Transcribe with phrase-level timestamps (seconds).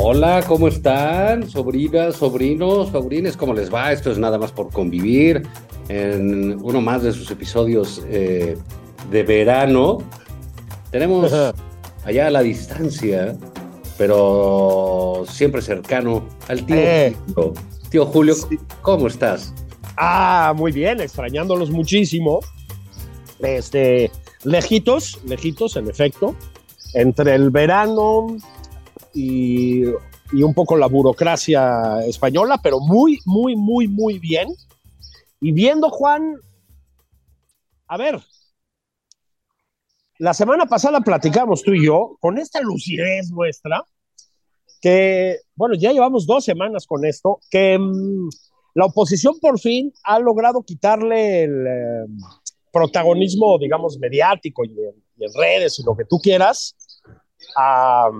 [0.00, 1.50] Hola, ¿cómo están?
[1.50, 3.92] Sobrinas, sobrinos, sobrines, ¿cómo les va?
[3.92, 5.42] Esto es nada más por convivir
[5.88, 8.56] en uno más de sus episodios eh,
[9.10, 9.98] de verano.
[10.92, 11.32] Tenemos
[12.04, 13.36] allá a la distancia,
[13.98, 16.76] pero siempre cercano al tío.
[16.76, 17.16] Eh.
[17.34, 17.54] Julio.
[17.90, 18.34] Tío Julio,
[18.82, 19.52] ¿cómo estás?
[19.96, 22.38] Ah, muy bien, extrañándolos muchísimo.
[23.40, 24.12] Este,
[24.44, 26.36] lejitos, lejitos, en efecto,
[26.94, 28.28] entre el verano
[29.18, 29.84] y,
[30.42, 34.48] un poco la burocracia española, pero muy, muy, muy, muy bien.
[35.40, 36.36] Y viendo, Juan,
[37.86, 38.20] a ver,
[40.18, 43.84] la semana pasada platicamos tú y yo con esta lucidez nuestra,
[44.80, 48.28] que, bueno, ya llevamos dos semanas con esto, que mm,
[48.74, 52.06] la oposición por fin ha logrado quitarle el eh,
[52.72, 56.76] protagonismo, digamos, mediático y en, y en redes y lo que tú quieras
[57.56, 58.10] a,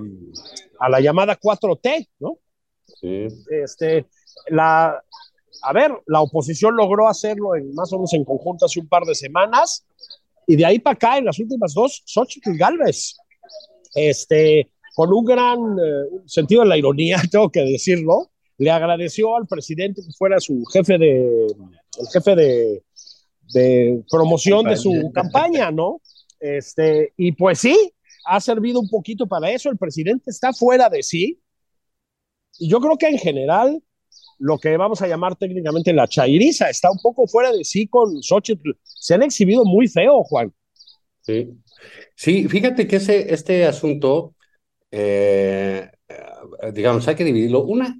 [0.78, 2.38] a la llamada 4T, ¿no?
[3.00, 3.26] Sí.
[3.50, 4.06] Este,
[4.48, 5.02] la,
[5.62, 9.04] a ver, la oposición logró hacerlo en, más o menos en conjunto hace un par
[9.04, 9.86] de semanas,
[10.46, 13.16] y de ahí para acá, en las últimas dos, Xochitl Galvez,
[13.94, 19.46] este, con un gran eh, sentido de la ironía, tengo que decirlo, le agradeció al
[19.46, 22.82] presidente que fuera su jefe de, el jefe de,
[23.52, 26.00] de promoción de su campaña, ¿no?
[26.40, 27.92] Este, y pues sí,
[28.28, 29.70] ha servido un poquito para eso.
[29.70, 31.40] El presidente está fuera de sí.
[32.58, 33.82] Y yo creo que en general,
[34.38, 38.22] lo que vamos a llamar técnicamente la chairiza está un poco fuera de sí con
[38.22, 38.70] Xochitl.
[38.82, 40.52] Se han exhibido muy feo, Juan.
[41.22, 41.50] Sí,
[42.16, 44.34] sí fíjate que ese, este asunto,
[44.90, 47.64] eh, eh, digamos, hay que dividirlo.
[47.64, 47.98] Una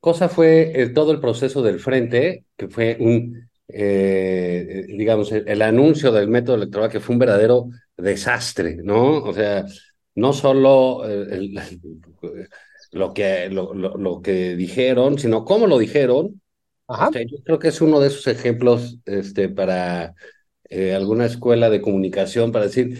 [0.00, 6.12] cosa fue el- todo el proceso del frente, que fue un, eh, digamos, el anuncio
[6.12, 9.18] del método electoral, que fue un verdadero desastre, ¿no?
[9.24, 9.64] O sea,
[10.14, 11.60] no solo eh, el-
[12.92, 16.40] lo que, lo, lo- lo que dijeron, sino cómo lo dijeron.
[16.88, 17.10] Ajá.
[17.30, 20.14] Yo creo que es uno de esos ejemplos este, para
[20.70, 22.98] eh, alguna escuela de comunicación para decir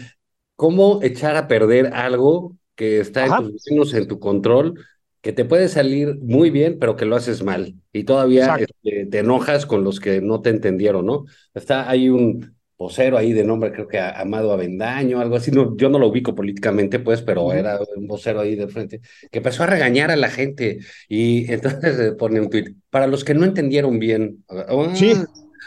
[0.57, 4.75] cómo echar a perder algo que está en tus manos, en tu control,
[5.21, 7.75] que te puede salir muy bien, pero que lo haces mal.
[7.93, 11.25] Y todavía este, te enojas con los que no te entendieron, ¿no?
[11.55, 15.51] Está, hay un vocero ahí de nombre, creo que Amado Avendaño, algo así.
[15.51, 19.01] No, yo no lo ubico políticamente, pues, pero era un vocero ahí de frente,
[19.31, 20.79] que empezó a regañar a la gente.
[21.09, 25.13] Y entonces pone un tuit, para los que no entendieron bien, ah, Sí.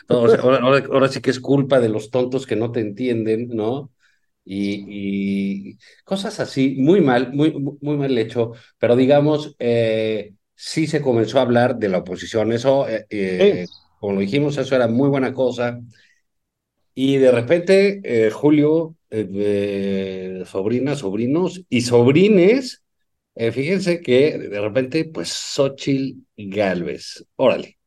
[0.08, 3.90] ahora, ahora- ahora sí que es culpa de los tontos que no te entienden, ¿no?
[4.44, 11.02] Y, y cosas así, muy mal, muy, muy mal hecho, pero digamos, eh, sí se
[11.02, 13.66] comenzó a hablar de la oposición, eso, eh, eh,
[14.00, 15.80] como lo dijimos, eso era muy buena cosa,
[16.94, 22.82] y de repente, eh, Julio, eh, sobrinas, sobrinos y sobrines,
[23.34, 27.78] eh, fíjense que de repente, pues, Xochitl Galvez, órale.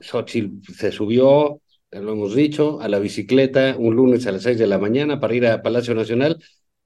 [0.00, 1.60] Xochitl se subió,
[1.90, 5.34] lo hemos dicho, a la bicicleta un lunes a las 6 de la mañana para
[5.34, 6.38] ir a Palacio Nacional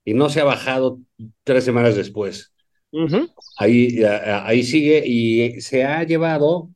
[0.04, 1.00] y no se ha bajado
[1.44, 2.52] tres semanas después.
[3.56, 6.70] Ahí, a- ahí sigue y se ha llevado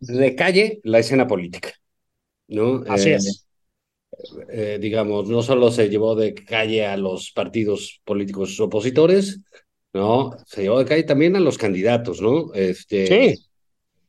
[0.00, 1.70] de calle la escena política,
[2.52, 2.84] ¿no?
[2.86, 3.46] Así Eh, es.
[4.48, 9.40] eh, digamos, no solo se llevó de calle a los partidos políticos opositores,
[9.92, 10.30] ¿no?
[10.46, 12.52] Se llevó de calle también a los candidatos, ¿no?
[12.54, 13.44] Este, Sí.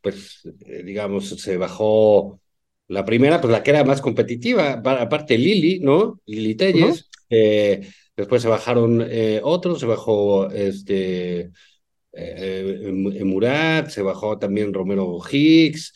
[0.01, 2.41] pues, eh, digamos, se bajó
[2.89, 6.21] la primera, pues la que era más competitiva, pa- aparte Lili, ¿no?
[6.27, 7.87] Lili Telles, eh,
[8.17, 9.05] después se bajaron
[9.43, 11.51] otros, se bajó este
[13.25, 15.93] Murat, se bajó también Romero Hicks,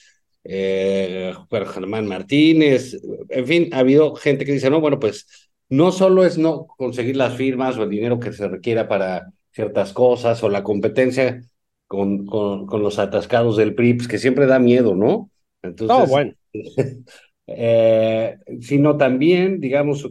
[0.50, 1.34] eh,
[1.74, 2.98] Germán Martínez,
[3.30, 5.28] en fin, ha habido gente que dice, no, bueno, pues
[5.70, 9.92] no solo es no conseguir las firmas o el dinero que se requiera para ciertas
[9.92, 11.42] cosas o la competencia
[11.86, 15.30] con, con, con los atascados del PRI, pues, que siempre da miedo, ¿no?
[15.62, 16.34] Entonces, no, bueno.
[17.48, 20.10] eh, sino también, digamos,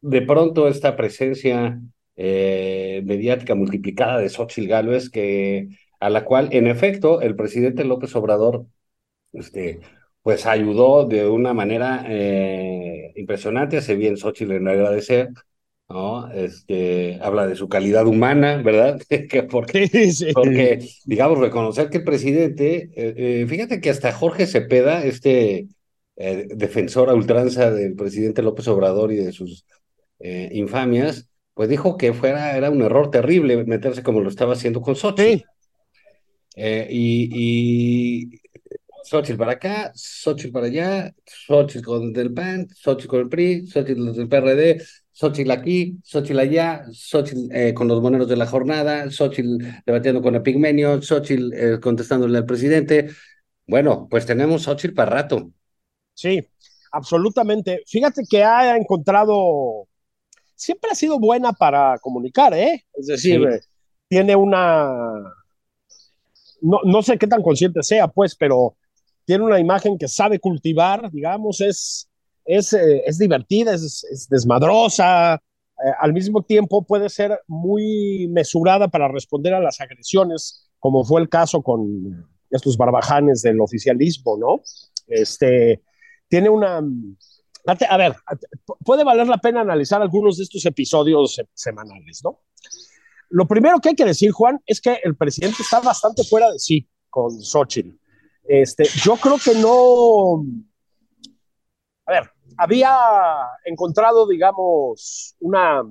[0.00, 1.78] de pronto esta presencia
[2.16, 5.68] eh, mediática multiplicada de Xochitl Gálvez, que,
[6.00, 8.66] a la cual, en efecto, el presidente López Obrador
[9.34, 9.80] este,
[10.24, 15.28] pues ayudó de una manera eh, impresionante, hace bien Xochitl en agradecer,
[15.88, 16.30] ¿no?
[16.32, 18.98] Este, habla de su calidad humana, ¿verdad?
[19.50, 19.88] porque,
[20.32, 25.68] porque, digamos, reconocer que el presidente, eh, eh, fíjate que hasta Jorge Cepeda, este
[26.16, 29.66] defensor a ultranza del presidente López Obrador y de sus
[30.20, 34.94] infamias, pues dijo que fuera, era un error terrible meterse como lo estaba haciendo con
[34.94, 35.44] Xochitl.
[36.56, 38.43] y, y
[39.04, 44.12] Xochitl para acá, Xochitl para allá, Xochitl con el PAN, Xochitl con el PRI, Xochitl
[44.12, 49.58] del PRD, Xochitl aquí, Xochitl allá, Xochitl eh, con los moneros de la jornada, Xochitl
[49.84, 53.10] debatiendo con el Pigmenio, Xochitl eh, contestándole al presidente.
[53.66, 55.50] Bueno, pues tenemos Xochitl para rato.
[56.14, 56.48] Sí,
[56.90, 57.82] absolutamente.
[57.86, 59.86] Fíjate que ha encontrado,
[60.54, 62.86] siempre ha sido buena para comunicar, ¿eh?
[62.94, 63.60] Es decir, eh,
[64.08, 64.88] tiene una,
[66.62, 68.76] no, no sé qué tan consciente sea, pues, pero
[69.24, 72.08] tiene una imagen que sabe cultivar, digamos, es,
[72.44, 79.08] es, eh, es divertida, es, desmadrosa, eh, al mismo tiempo puede ser muy mesurada para
[79.08, 84.62] responder a las agresiones, como fue el caso con estos barbajanes del oficialismo, ¿no?
[85.06, 85.82] Este,
[86.28, 86.82] tiene una...
[87.66, 88.14] A ver,
[88.84, 92.40] puede valer la pena analizar algunos de estos episodios semanales, ¿no?
[93.30, 96.58] Lo primero que hay que decir, Juan, es que el presidente está bastante fuera de
[96.58, 97.96] sí con Xochitl.
[98.44, 100.44] Este, yo creo que no.
[102.06, 102.96] A ver, había
[103.64, 105.82] encontrado, digamos, una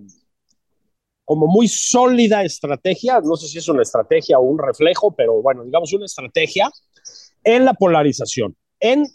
[1.25, 5.63] como muy sólida estrategia, no sé si es una estrategia o un reflejo, pero bueno,
[5.63, 6.69] digamos una estrategia
[7.43, 9.05] en la polarización, en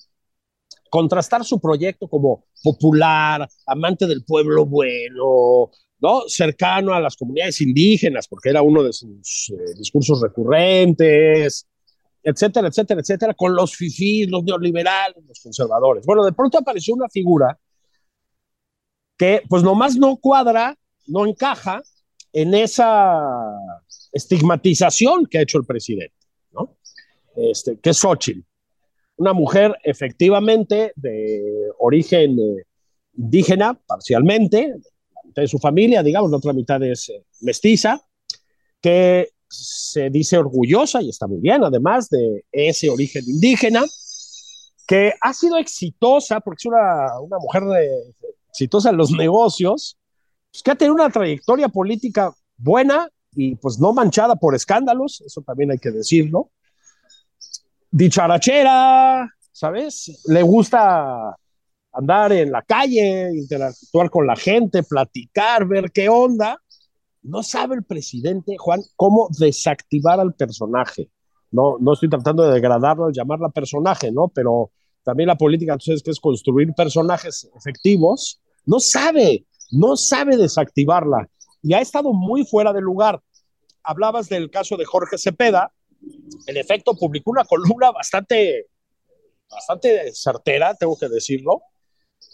[0.90, 5.70] contrastar su proyecto como popular, amante del pueblo bueno,
[6.00, 6.22] ¿no?
[6.28, 11.66] cercano a las comunidades indígenas, porque era uno de sus eh, discursos recurrentes,
[12.22, 16.04] etcétera, etcétera, etcétera, con los fifís, los neoliberales, los conservadores.
[16.04, 17.58] Bueno, de pronto apareció una figura
[19.16, 20.76] que pues nomás no cuadra,
[21.06, 21.82] no encaja
[22.32, 23.20] en esa
[24.12, 26.14] estigmatización que ha hecho el presidente,
[26.52, 26.76] ¿no?
[27.36, 28.40] Este, que es Xochitl,
[29.16, 32.64] una mujer efectivamente de origen eh,
[33.16, 34.76] indígena, parcialmente,
[35.24, 38.00] de su familia, digamos, la otra mitad es eh, mestiza,
[38.80, 43.84] que se dice orgullosa, y está muy bien, además de ese origen indígena,
[44.86, 47.62] que ha sido exitosa, porque es una, mujer
[48.50, 49.98] exitosa en los negocios,
[50.50, 55.42] pues, que ha tenido una trayectoria política buena y pues no manchada por escándalos, eso
[55.42, 56.50] también hay que decirlo.
[57.90, 60.22] Dicharachera, ¿sabes?
[60.26, 61.36] Le gusta
[61.92, 66.60] andar en la calle, interactuar con la gente, platicar, ver qué onda.
[67.22, 71.10] No sabe el presidente, Juan, cómo desactivar al personaje.
[71.50, 74.28] No, no estoy tratando de degradarlo, llamarla personaje, ¿no?
[74.28, 74.70] Pero
[75.02, 81.28] también la política, entonces, que es construir personajes efectivos, no sabe, no sabe desactivarla.
[81.62, 83.20] Y ha estado muy fuera de lugar.
[83.82, 85.72] Hablabas del caso de Jorge Cepeda.
[86.46, 88.66] En efecto, publicó una columna bastante,
[89.50, 91.62] bastante certera, tengo que decirlo,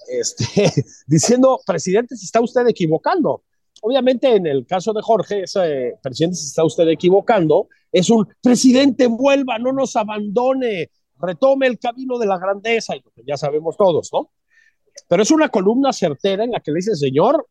[0.08, 0.70] este,
[1.06, 3.42] diciendo, presidente, se está usted equivocando
[3.84, 9.06] obviamente en el caso de Jorge, ese presidente se está usted equivocando, es un presidente
[9.08, 14.30] vuelva, no nos abandone, retome el camino de la grandeza, y ya sabemos todos, ¿no?
[15.06, 17.46] Pero es una columna certera en la que le dice, señor,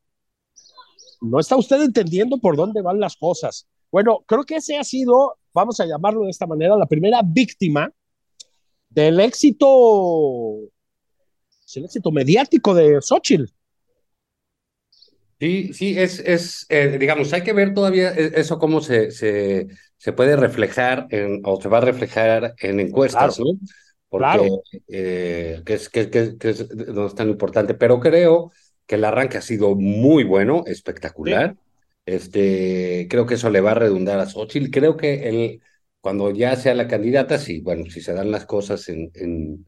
[1.21, 3.67] no está usted entendiendo por dónde van las cosas.
[3.91, 7.93] Bueno, creo que ese ha sido, vamos a llamarlo de esta manera, la primera víctima
[8.89, 10.57] del éxito,
[11.75, 13.45] el éxito mediático de Xochitl.
[15.43, 19.67] Sí, sí, es, es eh, digamos, hay que ver todavía e, eso cómo se, se,
[19.97, 23.47] se puede reflejar en, o se va a reflejar en encuestas, ¿no?
[24.07, 24.47] Porque
[24.87, 28.53] eh, que, es, que, que, es, no es tan importante, pero creo
[28.87, 31.57] que el arranque ha sido muy bueno, espectacular.
[32.05, 34.71] Este, creo que eso le va a redundar a Xochitl.
[34.71, 35.61] Creo que él,
[35.99, 39.67] cuando ya sea la candidata, sí, bueno, si se dan las cosas en, en,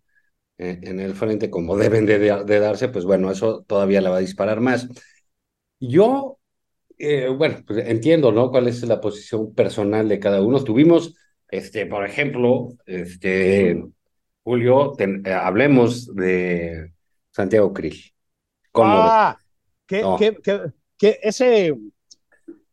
[0.58, 4.22] en el frente como deben de, de darse, pues bueno, eso todavía la va a
[4.22, 4.88] disparar más.
[5.80, 6.40] Yo,
[6.98, 8.50] eh, bueno, pues entiendo, ¿no?
[8.50, 10.64] Cuál es la posición personal de cada uno.
[10.64, 11.16] Tuvimos,
[11.50, 13.84] este, por ejemplo, este,
[14.44, 16.92] Julio, eh, hablemos de
[17.32, 18.14] Santiago Krill.
[18.76, 19.38] Ah,
[19.86, 21.76] que, que, que, ese,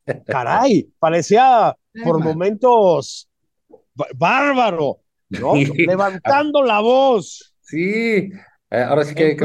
[0.26, 3.28] caray, parecía por momentos
[4.14, 5.54] bárbaro, ¿no?
[5.76, 7.54] Levantando la voz.
[7.60, 8.30] Sí,
[8.70, 9.44] eh, ahora sí que hay que.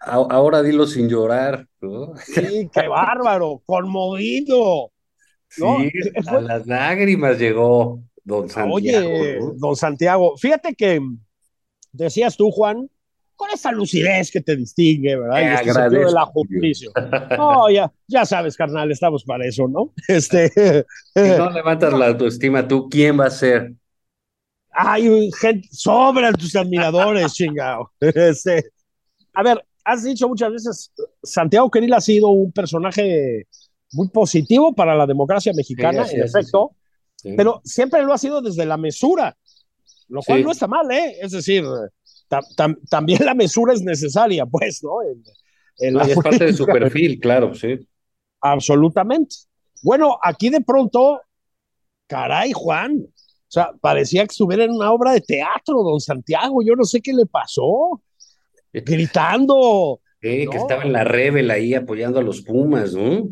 [0.00, 2.14] Ahora dilo sin llorar, ¿no?
[2.16, 4.90] Sí, qué bárbaro, conmovido.
[5.48, 5.62] Sí,
[6.26, 8.74] a las lágrimas llegó don Santiago.
[8.74, 11.00] Oye, don Santiago, fíjate que
[11.92, 12.88] decías tú, Juan,
[13.36, 15.40] con esa lucidez que te distingue, ¿verdad?
[15.40, 16.90] Y este de la justicia.
[17.36, 19.92] No, ya, ya sabes, carnal, estamos para eso, ¿no?
[20.08, 20.50] Este.
[20.50, 23.72] Si no levantas la autoestima, tú, ¿quién va a ser?
[24.70, 27.90] Ay, gente, sobran tus admiradores, chingado.
[28.00, 28.64] Este,
[29.32, 30.92] a ver, has dicho muchas veces,
[31.22, 33.46] Santiago Queril ha sido un personaje
[33.92, 36.72] muy positivo para la democracia mexicana, en efecto,
[37.36, 39.36] pero siempre lo ha sido desde la mesura,
[40.08, 41.16] lo cual no está mal, ¿eh?
[41.20, 41.64] Es decir,
[42.88, 45.02] también la mesura es necesaria, pues, ¿no?
[45.76, 47.78] es parte de su perfil, claro, sí.
[48.40, 49.36] Absolutamente.
[49.82, 51.20] Bueno, aquí de pronto,
[52.06, 56.76] caray, Juan, o sea, parecía que estuviera en una obra de teatro, don Santiago, yo
[56.76, 58.00] no sé qué le pasó,
[58.72, 60.00] gritando.
[60.20, 63.28] que estaba en la Rebel ahí apoyando a los Pumas, ¿no?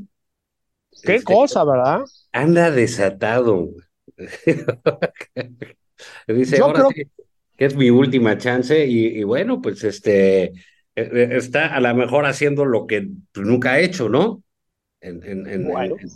[1.03, 2.01] Qué este, cosa, ¿verdad?
[2.33, 3.71] Anda desatado.
[6.27, 6.89] Dice, yo creo...
[6.91, 7.09] que
[7.59, 10.53] que es mi última chance y, bueno, pues este, e,
[10.95, 14.45] e, está a lo mejor haciendo lo que nunca ha hecho, ¿no?
[15.01, 15.69] En, en,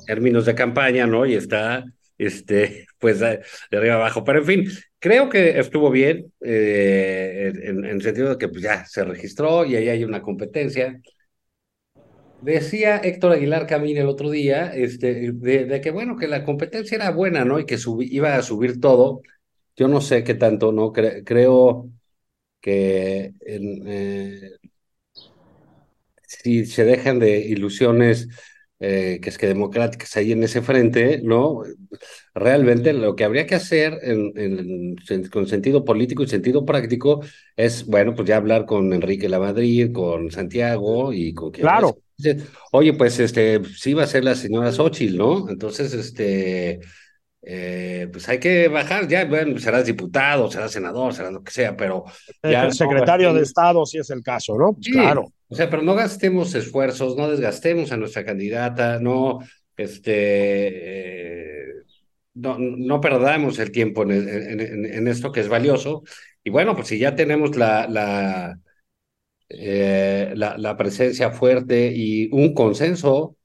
[0.06, 1.26] términos de campaña, ¿no?
[1.26, 1.84] Y está,
[2.26, 4.24] este, pues de arriba abajo.
[4.24, 8.84] Pero en fin, creo que estuvo bien, eh, en, el sentido de que pues, ya
[8.86, 11.00] se registró y ahí hay una competencia.
[12.40, 17.10] Decía Héctor Aguilar Camín el otro día, este, de, que bueno, que la competencia era
[17.10, 17.60] buena, ¿no?
[17.60, 19.22] Y que iba a subir todo
[19.76, 20.92] yo no sé qué tanto, ¿no?
[20.92, 21.90] creo
[22.60, 24.50] que eh,
[26.26, 28.28] si se dejan de ilusiones
[28.84, 31.62] eh, que es que democráticas ahí en ese frente, ¿no?
[32.34, 34.96] Realmente lo que habría que hacer en,
[35.30, 37.20] con sentido político y sentido práctico
[37.54, 41.96] es, bueno, pues ya hablar con Enrique Lamadrid, con Santiago y con Claro.
[42.72, 45.48] Oye, pues este, sí va a ser la señora Xochitl, ¿no?
[45.48, 46.80] Entonces, este,
[47.44, 51.76] eh, pues hay que bajar, ya, bueno, serás diputado, serás senador, serás lo que sea,
[51.76, 52.04] pero...
[52.42, 54.74] Ya el secretario de Estado, si es el caso, ¿no?
[54.74, 55.32] Pues claro.
[55.48, 59.40] O sea, pero no gastemos esfuerzos, no desgastemos a nuestra candidata, no,
[59.76, 61.72] este, eh,
[62.34, 66.04] no, no perdamos el tiempo en, en, esto que es valioso.
[66.44, 68.58] Y bueno, pues si ya tenemos la, la,
[69.48, 73.36] eh, la, la presencia fuerte y un consenso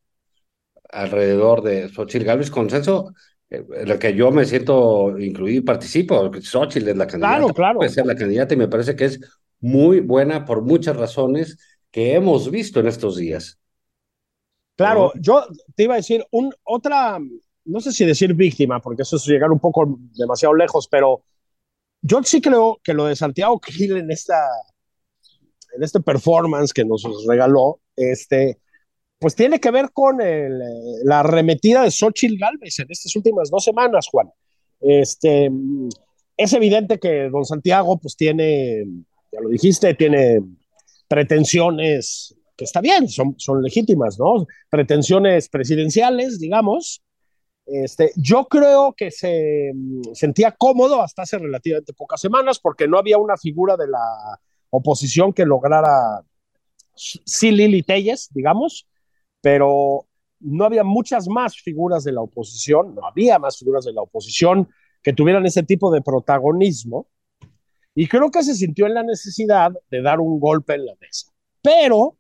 [0.90, 3.14] alrededor de Xochitl Gálvez, consenso
[3.50, 6.32] en el que yo me siento incluido y participo.
[6.42, 7.38] Xochitl es la candidata.
[7.38, 7.80] Claro, claro.
[7.80, 9.20] Puede ser la candidata y me parece que es
[9.60, 11.58] muy buena por muchas razones
[11.92, 13.60] que hemos visto en estos días.
[14.76, 15.44] Claro, yo
[15.76, 17.18] te iba a decir un, otra,
[17.66, 21.24] no sé si decir víctima, porque eso es llegar un poco demasiado lejos, pero
[22.02, 24.38] yo sí creo que lo de Santiago Krill en esta
[25.78, 28.60] en este performance que nos regaló, este,
[29.20, 30.18] pues tiene que ver con
[31.04, 34.30] la arremetida de Xochitl Galvez en estas últimas dos semanas, Juan.
[34.80, 35.50] Este,
[36.36, 38.86] es evidente que don Santiago, pues tiene,
[39.32, 40.40] ya lo dijiste, tiene
[41.08, 44.46] pretensiones que está bien, son, son legítimas, ¿no?
[44.70, 47.04] Pretensiones presidenciales, digamos.
[47.66, 49.74] Este, yo creo que se
[50.14, 55.34] sentía cómodo hasta hace relativamente pocas semanas porque no había una figura de la oposición
[55.34, 56.24] que lograra,
[56.96, 58.88] sí, Lili Telles, digamos,
[59.48, 60.06] pero
[60.42, 64.68] no había muchas más figuras de la oposición, no había más figuras de la oposición
[65.02, 67.08] que tuvieran ese tipo de protagonismo.
[67.96, 71.32] Y creo que se sintió en la necesidad de dar un golpe en la mesa.
[71.62, 72.18] Pero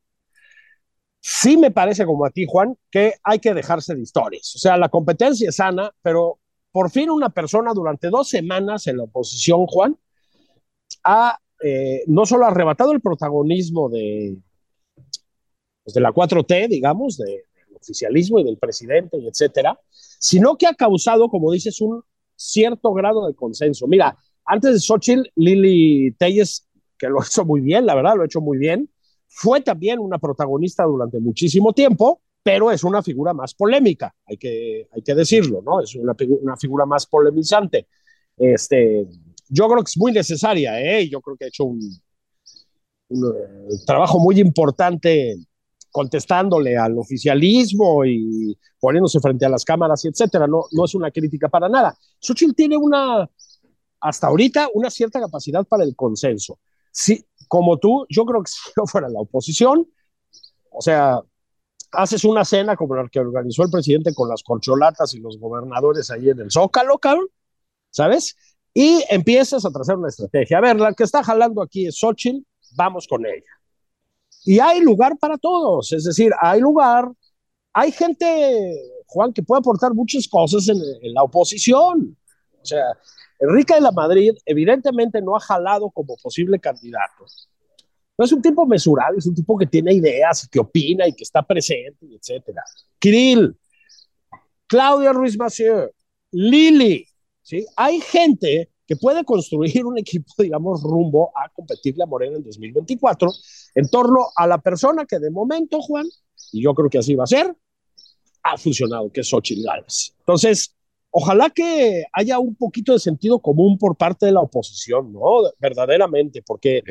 [1.19, 4.55] sí me parece como a ti, Juan, que hay que dejarse de historias.
[4.55, 6.39] O sea, la competencia es sana, pero
[6.71, 9.97] por fin una persona durante dos semanas en la oposición, Juan,
[11.03, 14.37] ha eh, no solo arrebatado el protagonismo de,
[15.87, 19.79] pues, de la 4T, digamos, del oficialismo y del presidente, y etcétera,
[20.19, 22.03] sino que ha causado, como dices, un
[22.35, 23.87] cierto grado de consenso.
[23.87, 26.67] Mira, antes de Xochitl, Lili Telles,
[26.97, 28.89] que lo hizo muy bien, la verdad, lo ha hecho muy bien,
[29.29, 34.89] fue también una protagonista durante muchísimo tiempo, pero es una figura más polémica, hay que,
[34.91, 35.79] hay que decirlo, ¿no?
[35.79, 36.15] Es una,
[36.57, 37.87] figura más polemizante.
[38.35, 39.07] Este,
[39.47, 41.07] yo creo que es muy necesaria, ¿eh?
[41.07, 41.79] Yo creo que ha hecho un,
[43.07, 45.37] un eh, trabajo muy importante
[45.91, 50.47] contestándole al oficialismo y poniéndose frente a las cámaras y etcétera.
[50.47, 51.97] No, no es una crítica para nada.
[52.19, 53.29] Xochitl tiene una,
[53.99, 56.59] hasta ahorita, una cierta capacidad para el consenso.
[56.91, 59.87] Sí, como tú, yo creo que si no fuera la oposición,
[60.71, 61.21] o sea,
[61.91, 66.11] haces una cena como la que organizó el presidente con las corcholatas y los gobernadores
[66.11, 67.27] ahí en el Zócalo, cabrón,
[67.89, 68.35] ¿sabes?
[68.73, 70.59] Y empiezas a trazar una estrategia.
[70.59, 73.51] A ver, la que está jalando aquí es Xochitl, vamos con ella.
[74.47, 77.11] Y hay lugar para todos, es decir, hay lugar,
[77.73, 80.79] hay gente, Juan, que puede aportar muchas cosas en,
[81.13, 82.17] la oposición.
[82.61, 82.85] O sea,
[83.41, 87.25] Enrique de la Madrid evidentemente no ha jalado como posible candidato.
[88.17, 91.25] No es un tipo mesurado, es un tipo que tiene ideas, que opina y que
[91.25, 92.63] está presente, etcétera.
[92.99, 93.53] Kirill,
[94.65, 95.91] Claudia Ruiz Massieu,
[96.31, 97.05] Lili,
[97.41, 97.65] ¿sí?
[97.75, 103.29] Hay gente que puede construir un equipo, digamos, rumbo a competirle a Morena en 2024
[103.75, 106.05] en torno a la persona que de momento, Juan,
[106.53, 107.55] y yo creo que así va a ser,
[108.43, 110.15] ha funcionado, que es Xochitl Gálvez.
[110.19, 110.73] Entonces,
[111.11, 115.41] ojalá que haya un poquito de sentido común por parte de la oposición, ¿no?
[115.59, 116.81] Verdaderamente, porque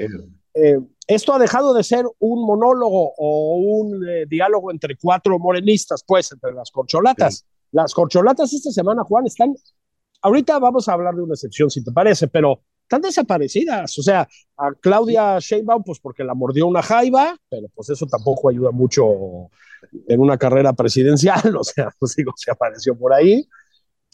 [0.54, 6.04] eh, esto ha dejado de ser un monólogo o un eh, diálogo entre cuatro morenistas,
[6.06, 7.36] pues, entre las corcholatas.
[7.36, 7.44] Sí.
[7.72, 9.54] Las corcholatas esta semana, Juan, están,
[10.26, 13.96] ahorita vamos a hablar de una excepción, si te parece, pero están desaparecidas.
[13.98, 18.50] O sea, a Claudia Sheinbaum, pues porque la mordió una jaiba, pero pues eso tampoco
[18.50, 19.50] ayuda mucho
[20.08, 23.48] en una carrera presidencial, o sea, pues digo, se apareció por ahí.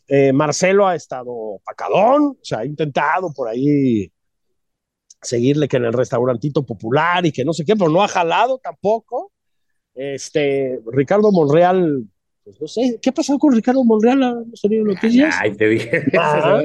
[0.06, 4.12] Eh, Marcelo ha estado pacadón, o sea, ha intentado por ahí
[5.22, 8.58] seguirle que en el restaurantito popular y que no sé qué, pero no ha jalado
[8.58, 9.32] tampoco.
[9.94, 12.04] Este, Ricardo Monreal,
[12.44, 14.18] pues no sé, ¿qué ha pasado con Ricardo Monreal?
[14.18, 15.36] ¿No tenido noticias?
[15.40, 16.04] Ay, te dije.
[16.18, 16.62] Ah.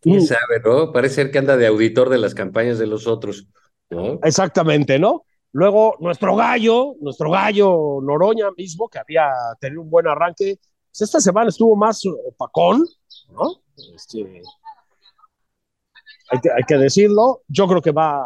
[0.00, 0.92] ¿Quién sabe, no?
[0.92, 3.46] Parece ser que anda de auditor de las campañas de los otros,
[3.90, 4.20] ¿no?
[4.22, 5.24] Exactamente, ¿no?
[5.52, 10.58] Luego, nuestro gallo, nuestro gallo Noroña mismo, que había tenido un buen arranque,
[10.90, 12.84] pues esta semana estuvo más opacón,
[13.30, 13.62] ¿no?
[13.94, 14.42] Este,
[16.30, 17.42] hay que, hay que decirlo.
[17.48, 18.22] Yo creo que va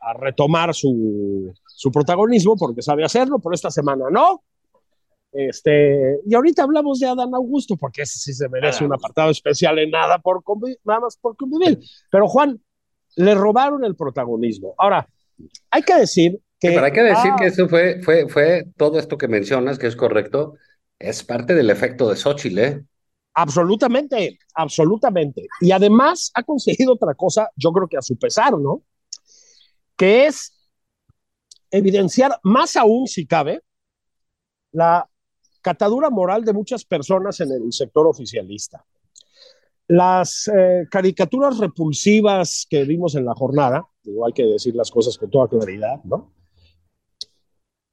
[0.00, 4.42] a retomar su, su protagonismo porque sabe hacerlo, pero esta semana no.
[5.36, 9.78] Este, y ahorita hablamos de Adán Augusto, porque ese sí se merece un apartado especial
[9.78, 10.42] en nada, por
[10.84, 11.78] nada más por convivir.
[12.10, 12.58] Pero Juan,
[13.16, 14.74] le robaron el protagonismo.
[14.78, 15.06] Ahora,
[15.70, 16.68] hay que decir que.
[16.68, 19.78] Sí, pero hay que decir ah, que eso fue, fue, fue todo esto que mencionas,
[19.78, 20.54] que es correcto,
[20.98, 22.84] es parte del efecto de Xochitl, ¿eh?
[23.34, 25.46] Absolutamente, absolutamente.
[25.60, 28.82] Y además ha conseguido otra cosa, yo creo que a su pesar, ¿no?
[29.96, 30.54] Que es
[31.70, 33.60] evidenciar más aún, si cabe,
[34.72, 35.06] la
[35.66, 38.84] catadura moral de muchas personas en el sector oficialista.
[39.88, 45.18] Las eh, caricaturas repulsivas que vimos en la jornada, digo, hay que decir las cosas
[45.18, 46.32] con toda claridad, ¿no?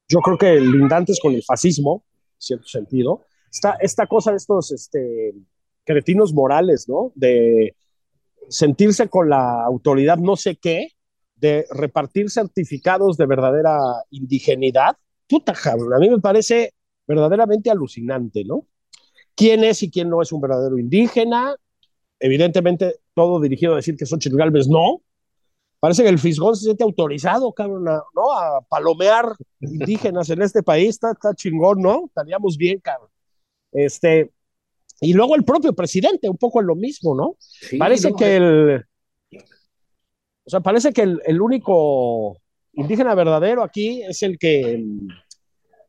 [0.08, 2.04] Yo creo que lindantes con el fascismo,
[2.36, 5.34] en cierto sentido, esta, esta cosa de estos este,
[5.84, 7.12] cretinos morales, ¿no?
[7.16, 7.76] De
[8.50, 10.90] sentirse con la autoridad no sé qué,
[11.38, 13.80] de repartir certificados de verdadera
[14.12, 14.96] indigenidad,
[15.28, 16.74] puta, cabrón, a mí me parece
[17.14, 18.66] verdaderamente alucinante, ¿no?
[19.36, 21.56] ¿Quién es y quién no es un verdadero indígena?
[22.20, 25.02] Evidentemente, todo dirigido a decir que Xochitl Galvez no.
[25.80, 28.32] Parece que el Fisgón se siente autorizado, cabrón, a, ¿no?
[28.32, 30.90] A palomear indígenas en este país.
[30.90, 32.06] Está, está chingón, ¿no?
[32.06, 33.10] Estaríamos bien, cabrón.
[33.72, 34.32] Este,
[35.02, 37.36] y luego el propio presidente, un poco en lo mismo, ¿no?
[37.40, 38.86] Sí, parece no, que el.
[40.46, 42.38] O sea, parece que el, el, único
[42.74, 44.84] indígena verdadero aquí es el que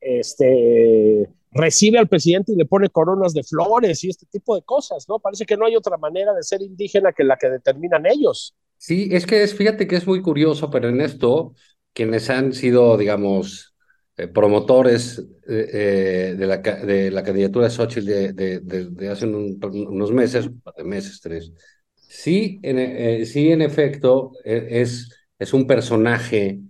[0.04, 5.06] este, recibe al presidente y le pone coronas de flores y este tipo de cosas,
[5.08, 5.18] ¿no?
[5.18, 8.54] Parece que no hay otra manera de ser indígena que la que determinan ellos.
[8.76, 11.54] Sí, es que es, fíjate que es muy curioso, pero en esto,
[11.92, 13.74] quienes han sido, digamos,
[14.16, 20.12] eh, promotores eh, eh, de, la, de la candidatura de Xochitl de, hace un, unos
[20.12, 20.50] meses,
[20.84, 21.52] meses, tres,
[21.94, 26.60] sí, en, eh, sí, en efecto, es, es un personaje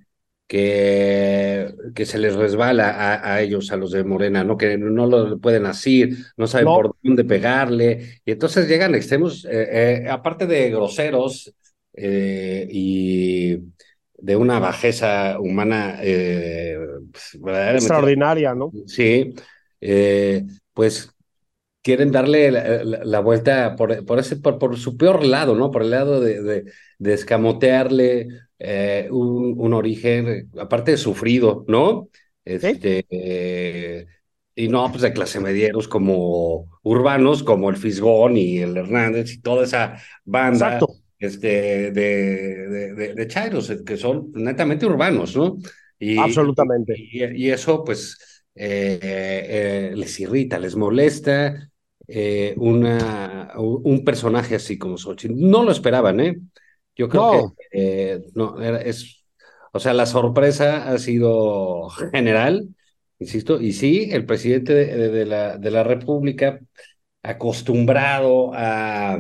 [0.55, 4.57] que, que se les resbala a, a, ellos, a los de Morena, ¿no?
[4.57, 6.77] Que no lo pueden asir, no saben no.
[6.77, 11.53] por dónde pegarle, y entonces llegan extremos, eh, eh, aparte de groseros
[11.93, 13.59] eh, y
[14.17, 17.35] de una bajeza humana pues,
[17.75, 18.71] extraordinaria, ¿no?
[18.87, 19.35] Sí,
[20.73, 21.11] pues
[21.83, 25.73] quieren darle la, la, la vuelta por, por, ese, por, por, su peor lado, ¿no?
[25.73, 26.64] Por el lado de, de,
[27.01, 32.09] de escamotearle eh, un, un, origen, aparte de sufrido, ¿no?
[32.45, 34.07] Este, eh,
[34.55, 39.40] y no, pues de clase medieros como urbanos, como el Fisgón y el Hernández y
[39.40, 40.79] toda esa banda
[41.19, 45.59] este, de, de, de, de Chairos, que son netamente urbanos, ¿no?
[45.99, 46.95] Y, Absolutamente.
[46.97, 51.71] Y, y, eso, pues, eh, eh, les irrita, les molesta
[52.07, 55.35] eh, una, un personaje así como Xochitl.
[55.37, 56.38] No lo esperaban, ¿eh?
[56.97, 57.55] Yo creo no.
[57.57, 59.25] que eh, no, es,
[59.73, 62.69] o sea, la sorpresa ha sido general
[63.19, 66.61] insisto, y sí, el presidente de, la, de la República
[67.23, 69.19] acostumbrado a,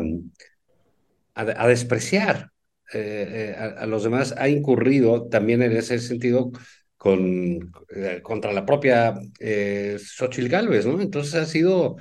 [1.34, 2.50] a, despreciar
[2.92, 6.50] eh, eh, a, los demás, ha incurrido también en ese sentido
[6.96, 11.00] con, eh, contra la propia eh, Xochitl Galvez, ¿no?
[11.00, 11.96] Entonces ha sido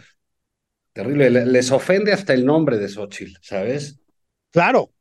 [0.92, 1.30] terrible.
[1.30, 4.00] Les ofende hasta el nombre de Xochitl, ¿sabes?
[4.52, 4.93] Claro,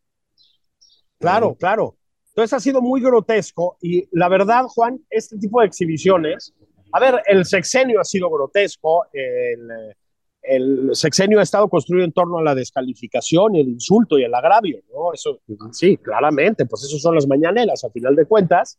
[1.22, 1.96] claro, claro.
[2.28, 6.54] Entonces ha sido muy grotesco y la verdad, Juan, este tipo de exhibiciones,
[6.92, 9.94] a ver, el sexenio ha sido grotesco, el,
[10.42, 14.34] el sexenio ha estado construido en torno a la descalificación y el insulto y el
[14.34, 15.12] agravio, ¿no?
[15.12, 18.78] Eso, sí, claramente, pues eso son las mañaneras, a final de cuentas.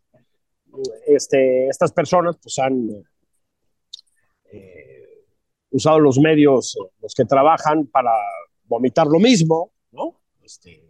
[1.07, 2.89] Este, estas personas pues han
[4.51, 5.25] eh,
[5.71, 8.11] usado los medios, los que trabajan para
[8.65, 10.19] vomitar lo mismo, ¿no?
[10.41, 10.82] Este,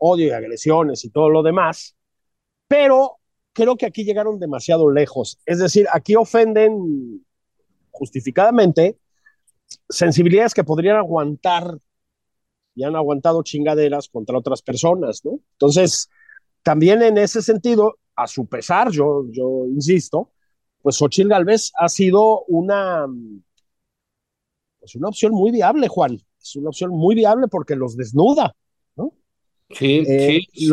[0.00, 1.96] odio y agresiones y todo lo demás,
[2.66, 3.18] pero
[3.52, 5.38] creo que aquí llegaron demasiado lejos.
[5.46, 7.24] Es decir, aquí ofenden
[7.90, 8.98] justificadamente
[9.88, 11.78] sensibilidades que podrían aguantar
[12.74, 15.40] y han aguantado chingaderas contra otras personas, ¿no?
[15.52, 16.08] Entonces,
[16.62, 19.24] también en ese sentido, a su pesar, yo,
[19.66, 20.30] insisto,
[20.82, 23.06] pues Xochitl Galvez ha sido una,
[24.78, 26.18] pues una opción muy viable, Juan.
[26.40, 28.54] Es una opción muy viable porque los desnuda.
[29.70, 30.70] Sí, eh, sí.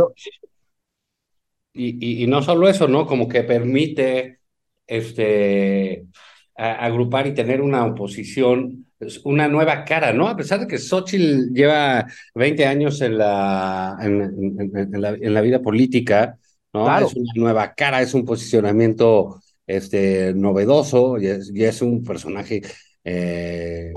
[1.73, 3.05] Y, y, no solo eso, ¿no?
[3.05, 4.39] Como que permite
[4.87, 6.07] este,
[6.55, 8.87] agrupar y tener una oposición,
[9.25, 10.27] una nueva cara, ¿no?
[10.27, 15.61] A pesar de que Xochitl lleva 20 años en la, en, la, en la, vida
[15.61, 16.39] política,
[16.73, 16.97] ¿no?
[16.97, 22.61] Es una nueva cara, es un posicionamiento este, novedoso y es, un personaje
[23.03, 23.93] eh,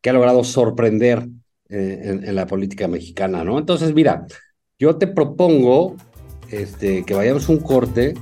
[0.00, 1.28] que ha logrado sorprender
[1.68, 3.58] eh, en, la política mexicana, ¿no?
[3.58, 4.26] Entonces, mira,
[4.78, 5.96] yo te propongo
[6.50, 8.14] este, que vayamos un corte.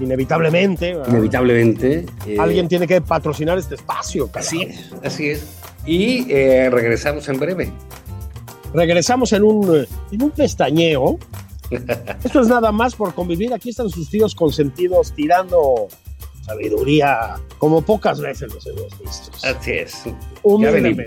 [0.00, 0.96] Inevitablemente.
[1.08, 2.06] Inevitablemente.
[2.26, 4.28] Eh, Alguien tiene que patrocinar este espacio.
[4.34, 5.58] Así es, así es.
[5.86, 6.24] Y
[6.70, 7.72] regresamos en breve.
[8.72, 11.18] Regresamos en un, en un pestañeo
[12.24, 13.52] esto es nada más por convivir.
[13.52, 15.88] Aquí están sus tíos consentidos tirando
[16.44, 19.30] sabiduría como pocas veces los hemos visto.
[19.42, 20.04] Así es.
[20.42, 21.06] Humildemente.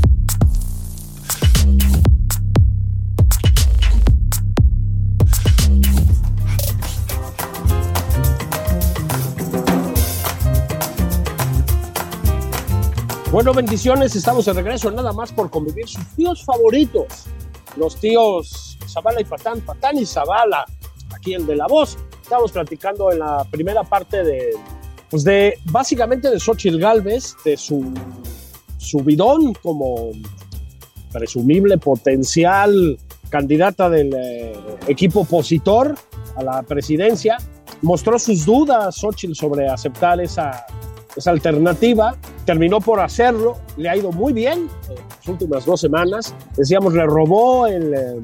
[13.31, 17.27] Bueno, bendiciones, estamos de regreso, nada más por convivir sus tíos favoritos,
[17.77, 20.65] los tíos Zavala y Patán, Patán y Zavala,
[21.15, 24.49] aquí el de la voz, estábamos platicando en la primera parte de,
[25.09, 27.93] pues de básicamente de Xochitl Galvez, de su
[28.77, 30.11] subidón como
[31.13, 35.95] presumible potencial candidata del eh, equipo opositor
[36.35, 37.37] a la presidencia.
[37.81, 40.65] Mostró sus dudas Xochitl sobre aceptar esa,
[41.15, 42.15] esa alternativa.
[42.45, 46.35] Terminó por hacerlo, le ha ido muy bien en las últimas dos semanas.
[46.57, 48.21] Decíamos, le robó el, eh,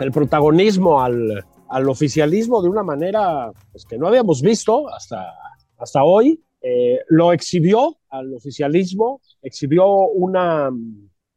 [0.00, 5.34] el protagonismo al, al oficialismo de una manera pues, que no habíamos visto hasta,
[5.78, 6.40] hasta hoy.
[6.62, 10.70] Eh, lo exhibió al oficialismo, exhibió una,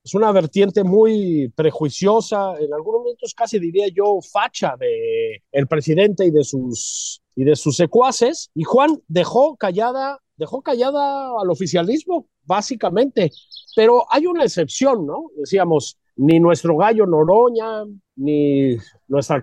[0.02, 6.26] es una vertiente muy prejuiciosa, en algunos momentos casi diría yo facha de el presidente
[6.26, 12.28] y de sus y de sus secuaces y Juan dejó callada dejó callada al oficialismo
[12.46, 13.32] básicamente,
[13.76, 15.26] pero hay una excepción, ¿no?
[15.36, 19.42] Decíamos ni nuestro gallo Noroña ni nuestra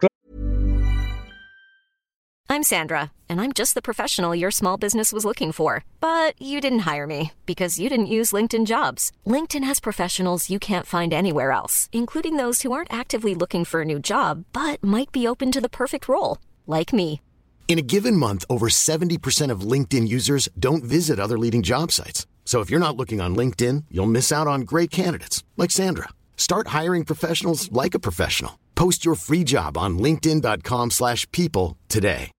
[2.54, 5.82] I'm Sandra, and I'm just the professional your small business was looking for.
[5.98, 9.10] But you didn't hire me because you didn't use LinkedIn jobs.
[9.26, 13.80] LinkedIn has professionals you can't find anywhere else, including those who aren't actively looking for
[13.80, 17.20] a new job but might be open to the perfect role, like me.
[17.66, 22.28] In a given month, over 70% of LinkedIn users don't visit other leading job sites.
[22.44, 26.10] So if you're not looking on LinkedIn, you'll miss out on great candidates like Sandra.
[26.36, 28.60] Start hiring professionals like a professional.
[28.76, 32.30] Post your free job on linkedin.com/people today.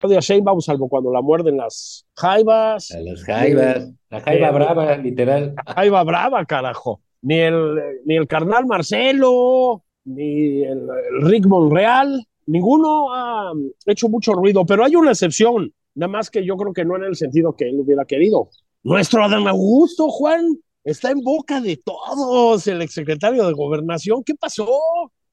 [0.00, 2.90] Claudia Sheinbaum, salvo cuando la muerden las jaivas.
[2.90, 5.54] Las jaivas, la jaiva brava, literal.
[5.66, 7.00] La jaiva brava, carajo.
[7.22, 13.52] Ni el, ni el carnal Marcelo, ni el, el Rick Monreal, ninguno ha
[13.86, 15.72] hecho mucho ruido, pero hay una excepción.
[15.94, 18.50] nada más que yo creo que no en el sentido que él hubiera querido.
[18.82, 20.44] Nuestro Adán Augusto, Juan,
[20.84, 24.22] está en boca de todos, el exsecretario de Gobernación.
[24.24, 24.68] ¿Qué pasó?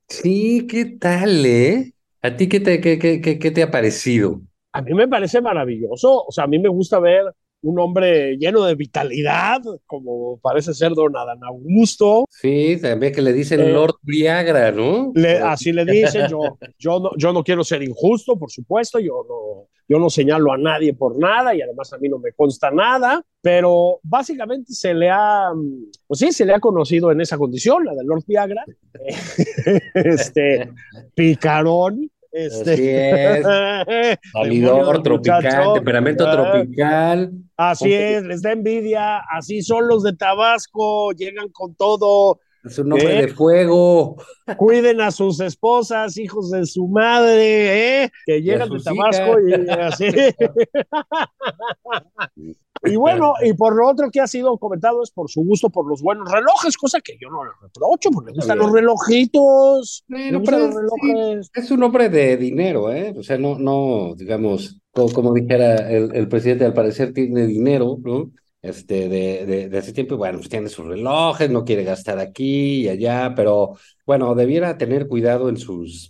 [0.08, 1.94] Sí, ¿qué tal, eh?
[2.22, 4.42] ¿A ti qué te, qué, qué, qué te ha parecido?
[4.74, 6.26] A mí me parece maravilloso.
[6.26, 7.24] O sea, a mí me gusta ver
[7.62, 12.26] un hombre lleno de vitalidad, como parece ser don Adán Augusto.
[12.30, 15.12] Sí, también que le dicen eh, Lord Viagra, ¿no?
[15.44, 19.70] así le dicen, yo, yo, no, yo no quiero ser injusto, por supuesto, yo no,
[19.88, 23.24] yo no señalo a nadie por nada y además a mí no me consta nada,
[23.42, 25.52] pero básicamente se le ha,
[26.08, 28.64] pues sí, se le ha conocido en esa condición, la del Lord Viagra,
[29.94, 30.72] este,
[31.14, 34.20] picarón, este, así es.
[34.34, 37.32] Validor, tropical, temperamento tropical.
[37.56, 39.20] Así es, les da envidia.
[39.32, 42.42] Así son los de Tabasco, llegan con todo.
[42.66, 44.18] Es un hombre de fuego.
[44.58, 48.12] Cuiden a sus esposas, hijos de su madre, ¿eh?
[48.26, 50.08] que llegan de Tabasco y así.
[52.86, 55.88] Y bueno, y por lo otro que ha sido comentado es por su gusto por
[55.88, 60.06] los buenos relojes, cosa que yo no le reprocho, porque le gustan los relojitos.
[61.54, 63.14] es, un hombre de dinero, ¿eh?
[63.18, 68.32] O sea, no, no, digamos, como, dijera el, presidente, al parecer tiene dinero, ¿no?
[68.62, 72.82] Este, de, de, de hace tiempo, bueno, pues tiene sus relojes, no quiere gastar aquí
[72.82, 73.74] y allá, pero
[74.08, 76.10] bueno, debiera tener cuidado en sus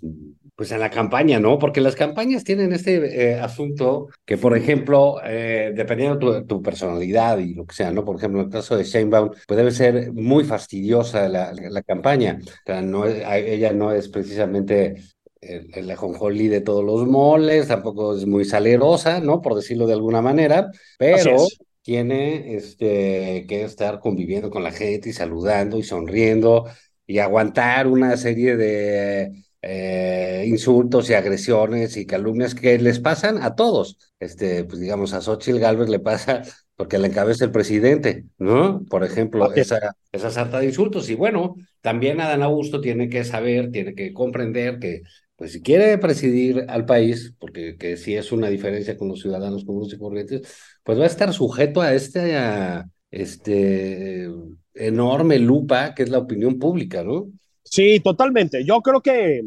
[0.55, 1.59] pues en la campaña, ¿no?
[1.59, 7.39] Porque las campañas tienen este eh, asunto que, por ejemplo, eh, dependiendo de tu, personalidad
[7.39, 8.05] y lo que sea, ¿no?
[8.05, 12.39] Por ejemplo, en el caso de Sheinbaum, pues debe ser muy fastidiosa la, la, campaña.
[12.41, 14.95] O sea, no, ella no es precisamente
[15.41, 19.41] el, ajonjolí de todos los moles, tampoco es muy salerosa, ¿no?
[19.41, 21.47] Por decirlo de alguna manera, pero
[21.81, 26.65] tiene este, que estar conviviendo con la gente y saludando y sonriendo
[27.05, 33.55] y aguantar una serie de eh, insultos y agresiones y calumnias que les pasan a
[33.55, 33.97] todos.
[34.19, 36.43] Este, pues digamos, a Xochitl Galvez le pasa
[36.75, 38.83] porque le encabeza el presidente, ¿no?
[38.85, 41.09] Por ejemplo, esa, esa sarta de insultos.
[41.09, 45.01] Y bueno, también Adán Augusto tiene que saber, tiene que comprender que,
[45.35, 49.65] pues si quiere presidir al país, porque que sí es una diferencia con los ciudadanos
[49.65, 50.41] comunes y corrientes,
[50.83, 54.29] pues va a estar sujeto a este, a este
[54.75, 57.31] enorme lupa que es la opinión pública, ¿no?
[57.65, 58.63] Sí, totalmente.
[58.63, 59.41] Yo creo que,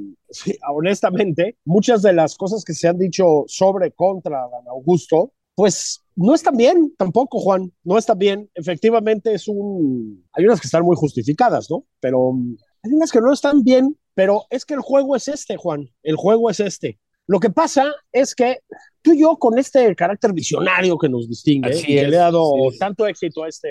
[0.68, 6.34] honestamente, muchas de las cosas que se han dicho sobre contra Dan Augusto, pues no
[6.34, 8.50] están bien tampoco, Juan, no están bien.
[8.54, 10.26] Efectivamente es un...
[10.32, 11.84] Hay unas que están muy justificadas, ¿no?
[12.00, 12.34] Pero
[12.82, 16.16] hay unas que no están bien, pero es que el juego es este, Juan, el
[16.16, 16.98] juego es este.
[17.28, 18.60] Lo que pasa es que
[19.02, 22.52] tú y yo, con este carácter visionario que nos distingue, y que le ha dado
[22.78, 23.68] tanto éxito a este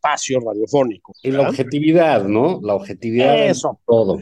[0.00, 1.12] espacio radiofónico.
[1.22, 2.60] Y la objetividad, ¿no?
[2.62, 3.46] La objetividad.
[3.46, 3.78] Eso.
[3.86, 4.18] Todo.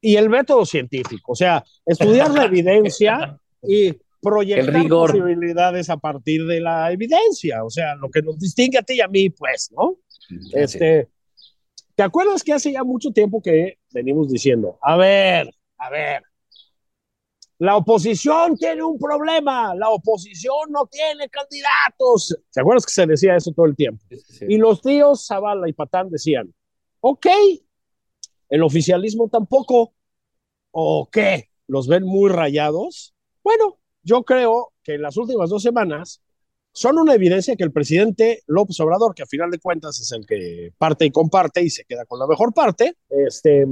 [0.00, 6.60] Y el método científico, o sea, estudiar la evidencia y proyectar posibilidades a partir de
[6.60, 9.96] la evidencia, o sea, lo que nos distingue a ti y a mí, pues, ¿no?
[10.52, 11.08] Este,
[11.94, 16.22] ¿te acuerdas que hace ya mucho tiempo que venimos diciendo, a ver, a ver,
[17.58, 22.36] la oposición tiene un problema, la oposición no tiene candidatos.
[22.50, 24.04] ¿Se acuerdas que se decía eso todo el tiempo?
[24.46, 26.52] Y los tíos Zavala y Patán decían,
[27.00, 27.26] ok,
[28.50, 29.94] el oficialismo tampoco,
[30.70, 31.48] ¿o qué?
[31.66, 33.14] ¿Los ven muy rayados?
[33.42, 36.22] Bueno, yo creo que en las últimas dos semanas
[36.76, 40.26] son una evidencia que el presidente López Obrador, que a final de cuentas es el
[40.26, 43.66] que parte y comparte y se queda con la mejor parte, este,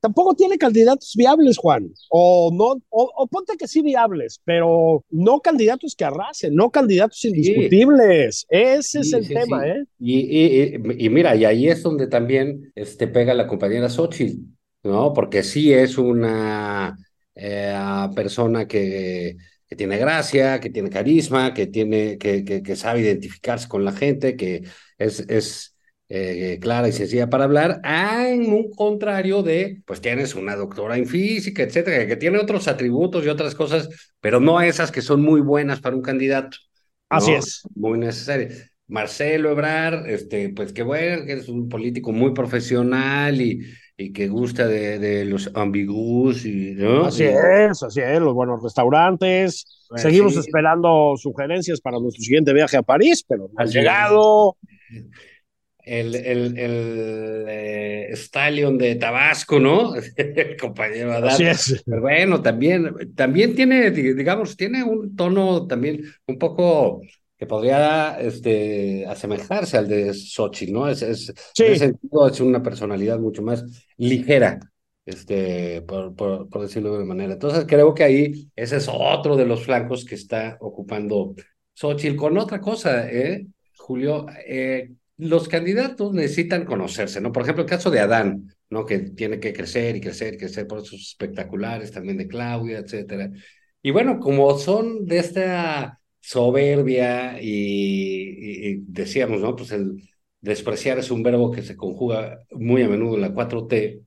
[0.00, 1.88] tampoco tiene candidatos viables, Juan.
[2.10, 8.44] O no, o, ponte que sí viables, pero no candidatos que arrasen, no candidatos indiscutibles.
[8.48, 9.84] Ese es el tema, ¿eh?
[10.00, 14.42] Y, y, mira, y ahí es donde también este, pega la compañera Xochitl,
[14.82, 15.12] ¿no?
[15.12, 16.98] Porque sí es una
[17.36, 19.36] eh, persona que
[19.68, 24.36] que tiene gracia, que tiene carisma, que, tiene, que, que, sabe identificarse con la gente,
[24.36, 24.64] que
[24.96, 25.76] es, es
[26.08, 31.06] eh, clara y sencilla para hablar, en un contrario de, pues tienes una doctora en
[31.06, 33.88] física, etcétera, que tiene otros atributos y otras cosas,
[34.20, 36.56] pero no esas que son muy buenas para un candidato.
[37.10, 37.62] Así es.
[37.74, 38.70] Muy necesarias.
[38.86, 43.60] Marcelo Ebrar, este, pues qué bueno, que es un político muy profesional y,
[44.00, 46.46] y que gusta de, de los ambiguos.
[46.46, 47.06] Y, ¿no?
[47.06, 49.86] Así es, así es, los buenos restaurantes.
[49.88, 54.56] Pues Seguimos esperando sugerencias para nuestro siguiente viaje a París, pero no ha llegado.
[55.80, 59.94] El, el, el eh, Stallion de Tabasco, ¿no?
[60.16, 61.30] el compañero Adán.
[61.30, 61.82] Así es.
[61.84, 67.00] Pero bueno, también, también tiene, digamos, tiene un tono también un poco
[67.38, 70.88] que podría este, asemejarse al de Sochi, ¿no?
[70.88, 71.64] Es, es, sí.
[71.64, 73.64] En ese sentido es una personalidad mucho más
[73.96, 74.58] ligera,
[75.06, 77.34] este, por, por, por, decirlo de una manera.
[77.34, 81.34] Entonces creo que ahí ese es otro de los flancos que está ocupando
[81.74, 83.46] Xochitl, con otra cosa, ¿eh?
[83.76, 87.30] Julio, eh, los candidatos necesitan conocerse, ¿no?
[87.30, 88.84] Por ejemplo, el caso de Adán, ¿no?
[88.84, 93.30] Que tiene que crecer y crecer y crecer por sus espectaculares, también de Claudia, etcétera.
[93.80, 97.46] Y bueno, como son de esta soberbia y,
[98.68, 99.56] y decíamos, ¿no?
[99.56, 100.02] Pues el
[100.42, 104.02] despreciar es un verbo que se conjuga muy a menudo en la 4T,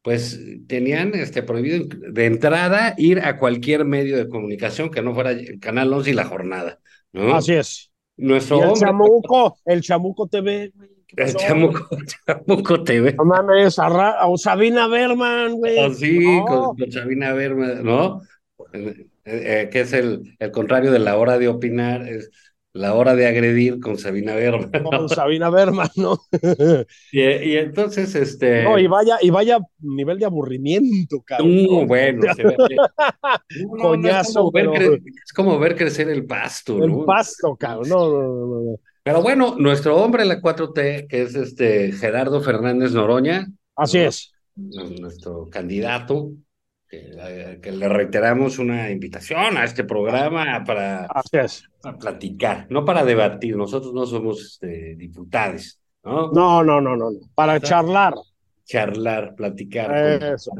[0.00, 5.32] pues tenían este, prohibido de entrada ir a cualquier medio de comunicación que no fuera
[5.32, 6.78] el Canal 11 y La Jornada.
[7.12, 7.34] ¿no?
[7.34, 7.90] Así es.
[8.16, 10.72] Nuestro Y el hombre, chamuco, el chamuco TV.
[10.72, 11.34] güey, ¿qué el?
[11.34, 11.88] Chamuco,
[12.26, 13.14] Chamuco TV.
[13.14, 15.76] No mames, a Sabina Berman, güey.
[15.76, 18.22] No, con, con Sabina Berman, ¿no?
[19.26, 22.30] Eh, eh, que es el, el contrario de la hora de opinar, es
[22.72, 24.70] la hora de agredir con Sabina Berman.
[24.84, 26.18] con Sabina Berman, ¿no?
[27.10, 28.62] Y, y entonces, este.
[28.64, 31.64] No, y vaya, y vaya nivel de aburrimiento, cabrón.
[31.64, 32.56] No, bueno, se ve-
[33.66, 37.04] No, Coñazo, es, como pero- es como ver crecer el pasto, El ¿no?
[37.06, 37.88] pasto, cabrón.
[37.88, 38.76] No, no, no.
[39.02, 44.32] Pero bueno, nuestro hombre en la 4T, que es este Gerardo Fernández Noroña, Así es.
[44.56, 46.32] nuestro candidato,
[46.96, 51.64] que, que le reiteramos una invitación a este programa para, es.
[52.00, 53.56] platicar, no para debatir.
[53.56, 56.30] Nosotros no somos este, diputados, ¿no?
[56.32, 57.10] No, no, no, no.
[57.34, 58.14] Para charlar.
[58.64, 60.22] Charlar, platicar.
[60.34, 60.52] Eso.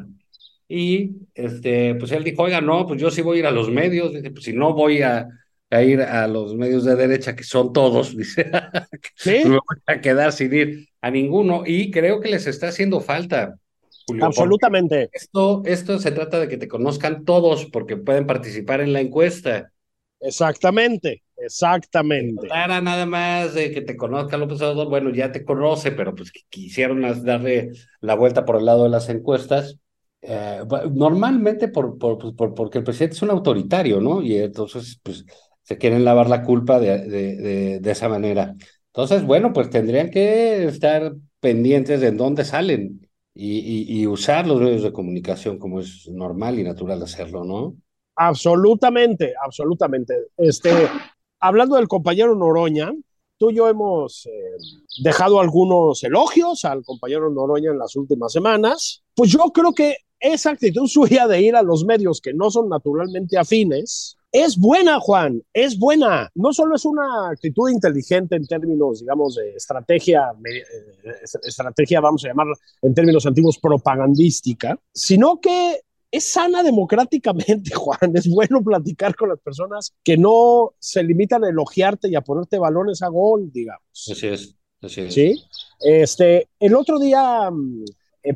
[0.68, 3.70] Y este, pues él dijo, oiga, no, pues yo sí voy a ir a los
[3.70, 5.28] medios, dice, pues si no voy a,
[5.70, 8.50] a ir a los medios de derecha, que son todos, dice,
[9.14, 11.62] Sí, me voy a quedar sin ir a ninguno.
[11.64, 13.56] Y creo que les está haciendo falta,
[14.06, 14.26] Julio.
[14.26, 15.12] absolutamente.
[15.12, 19.72] Esto, esto se trata de que te conozcan todos, porque pueden participar en la encuesta.
[20.20, 21.22] Exactamente.
[21.38, 22.48] Exactamente.
[22.48, 26.32] Para nada más de que te conozca López Obrador, bueno, ya te conoce, pero pues
[26.48, 29.78] quisieron darle la vuelta por el lado de las encuestas.
[30.22, 30.60] Eh,
[30.92, 34.22] normalmente por, por, pues, por- porque el presidente es un autoritario, ¿no?
[34.22, 35.24] Y entonces, pues,
[35.62, 38.54] se quieren lavar la culpa de, de, de, de esa manera.
[38.88, 43.05] Entonces, bueno, pues tendrían que estar pendientes de en dónde salen
[43.38, 47.76] y, y, usar los medios de comunicación como es normal y natural hacerlo, ¿no?
[48.16, 50.14] Absolutamente, absolutamente.
[50.38, 50.70] Este,
[51.38, 52.90] hablando del compañero Noroña,
[53.36, 54.30] tú y yo hemos eh,
[55.02, 59.02] dejado algunos elogios al compañero Noroña en las últimas semanas.
[59.14, 62.68] Pues yo creo que esa actitud suya de ir a los medios que no son
[62.68, 66.30] naturalmente afines es buena, Juan, es buena.
[66.34, 72.28] No solo es una actitud inteligente en términos, digamos, de estrategia, eh, estrategia, vamos a
[72.28, 72.48] llamar
[72.82, 78.12] en términos antiguos, propagandística, sino que es sana democráticamente, Juan.
[78.14, 82.58] Es bueno platicar con las personas que no se limitan a elogiarte y a ponerte
[82.58, 83.82] balones a gol, digamos.
[84.10, 85.14] Así es, así es.
[85.14, 85.42] ¿Sí?
[85.80, 87.84] Este, el otro día, mm,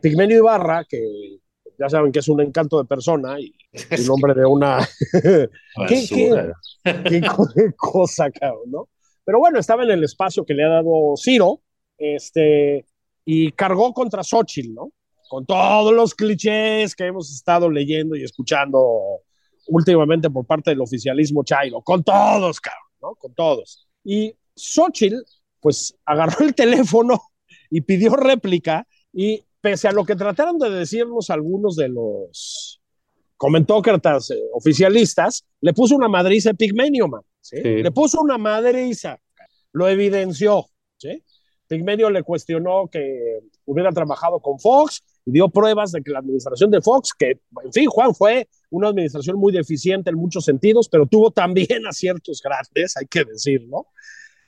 [0.00, 1.40] Pigmenio Ibarra, que
[1.80, 4.86] ya saben que es un encanto de persona y un hombre de una.
[5.88, 6.52] ¿Qué, qué,
[7.54, 8.88] qué cosa, cabrón, ¿no?
[9.24, 11.62] Pero bueno, estaba en el espacio que le ha dado Ciro,
[11.96, 12.84] este,
[13.24, 14.92] y cargó contra Xochitl, ¿no?
[15.28, 19.20] Con todos los clichés que hemos estado leyendo y escuchando
[19.68, 23.14] últimamente por parte del oficialismo chairo, con todos, cabrón, ¿no?
[23.14, 23.88] Con todos.
[24.04, 25.22] Y Xochitl,
[25.60, 27.22] pues agarró el teléfono
[27.70, 32.80] y pidió réplica y pese a lo que trataron de decirnos algunos de los
[33.36, 37.56] comentócratas eh, oficialistas, le puso una madriza a Pigmenio, man, ¿sí?
[37.62, 37.82] Sí.
[37.82, 39.18] Le puso una madriza,
[39.72, 40.66] lo evidenció,
[40.98, 41.22] ¿sí?
[41.70, 46.70] Pigmenio le cuestionó que hubiera trabajado con Fox y dio pruebas de que la administración
[46.70, 51.06] de Fox, que, en fin, Juan, fue una administración muy deficiente en muchos sentidos, pero
[51.06, 53.86] tuvo también aciertos grandes, hay que decirlo.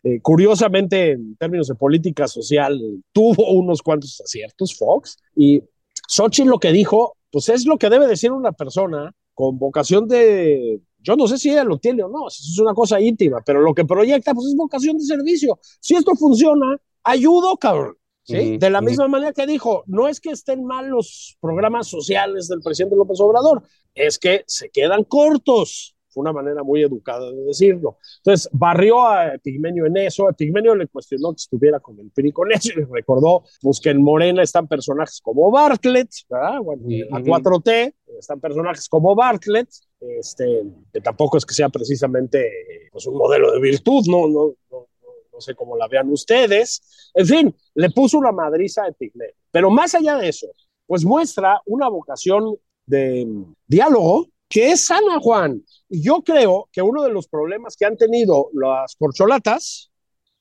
[0.04, 2.80] Eh, curiosamente, en términos de política social,
[3.12, 5.18] tuvo unos cuantos aciertos Fox.
[5.36, 5.62] Y
[6.08, 10.80] Xochitl lo que dijo, pues es lo que debe decir una persona con vocación de.
[10.98, 13.60] Yo no sé si ella lo tiene o no, eso es una cosa íntima, pero
[13.60, 15.58] lo que proyecta, pues es vocación de servicio.
[15.80, 17.96] Si esto funciona, ayudo, cabrón.
[18.22, 18.50] ¿sí?
[18.50, 22.46] Ujú, De la misma manera que dijo, no es que estén mal los programas sociales
[22.46, 23.62] del presidente López Obrador,
[23.94, 25.91] es que se quedan cortos.
[26.12, 27.98] Fue una manera muy educada de decirlo.
[28.18, 30.29] Entonces, barrió a Epigmenio en eso.
[30.29, 33.90] Epigmenio le cuestionó que estuviera con el PRI con eso y le recordó pues, que
[33.90, 36.60] en Morena están personajes como Bartlett, ¿verdad?
[36.60, 37.27] Bueno, Ujú.
[37.27, 39.69] 4T están personajes como Bartlett,
[40.00, 44.87] este, que tampoco es que sea precisamente pues, un modelo de virtud, no, no, no,
[45.33, 47.10] no sé cómo la vean ustedes.
[47.15, 49.35] En fin, le puso una madriza a Epigmenio.
[49.50, 50.48] Pero más allá de eso,
[50.87, 52.56] pues muestra una vocación
[52.87, 53.27] de
[53.67, 55.65] diálogo que es sana, Juan.
[55.88, 59.90] Yo creo que uno de los problemas que han tenido las corcholatas,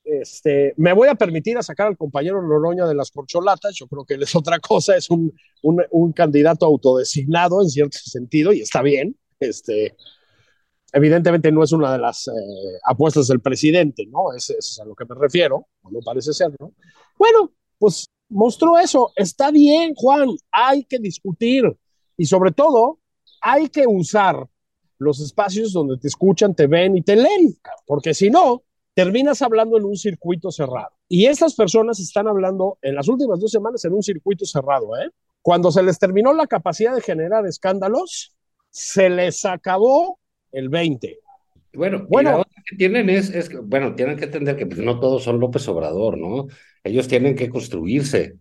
[0.04, 4.04] este, me voy a permitir a sacar al compañero Noroña de las corcholatas, yo creo
[4.04, 5.32] que él es otra cosa, es un,
[5.62, 9.16] un, candidato autodesignado en cierto sentido y está bien.
[9.40, 9.96] Este,
[10.92, 12.32] evidentemente no es una de las eh,
[12.84, 14.34] apuestas del presidente, ¿no?
[14.36, 16.74] Eso es a lo que me refiero, no parece ser, ¿no?
[17.16, 19.10] Bueno, pues mostró eso.
[19.16, 21.64] Está bien, Juan, hay que discutir
[22.18, 22.98] y sobre todo
[23.42, 24.46] hay que usar
[24.98, 28.62] los espacios donde te escuchan, te ven y te leen, porque si no,
[28.94, 30.92] terminas hablando en un circuito cerrado.
[31.08, 35.10] Y estas personas están hablando en las últimas dos semanas en un circuito cerrado, ¿eh?
[35.42, 38.36] Cuando se les terminó la capacidad de generar escándalos,
[38.70, 40.20] se les acabó
[40.52, 41.18] el 20.
[41.74, 44.78] Bueno, bueno, y la otra que tienen es, es, bueno, tienen que entender que pues,
[44.78, 46.46] no todos son López Obrador, ¿no?
[46.84, 48.36] Ellos tienen que construirse.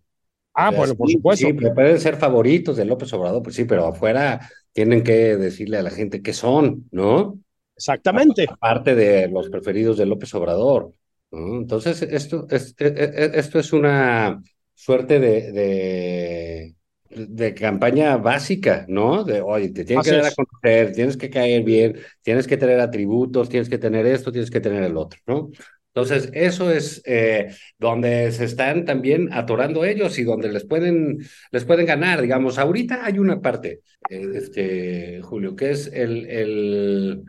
[0.53, 1.47] Ah, bueno, por supuesto.
[1.47, 5.83] Sí, pueden ser favoritos de López Obrador, pues sí, pero afuera tienen que decirle a
[5.83, 7.39] la gente qué son, ¿no?
[7.75, 8.45] Exactamente.
[8.47, 10.93] Aparte de los preferidos de López Obrador.
[11.31, 11.57] ¿no?
[11.57, 14.41] Entonces, esto es, e, e, e, esto es una
[14.73, 16.75] suerte de, de,
[17.09, 19.23] de campaña básica, ¿no?
[19.23, 22.79] De, oye, te tienes que dar a conocer, tienes que caer bien, tienes que tener
[22.79, 25.49] atributos, tienes que tener esto, tienes que tener el otro, ¿no?
[25.93, 31.19] Entonces, eso es eh, donde se están también atorando ellos y donde les pueden,
[31.51, 32.21] les pueden ganar.
[32.21, 37.23] Digamos, ahorita hay una parte, eh, este, Julio, que es el, el,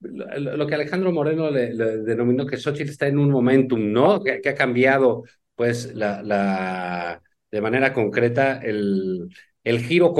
[0.00, 4.22] lo que Alejandro Moreno le, denominó que Xochitl está en un momentum, ¿no?
[4.22, 9.28] Que, que ha cambiado, pues, la, la, de manera concreta el,
[9.64, 10.14] el giro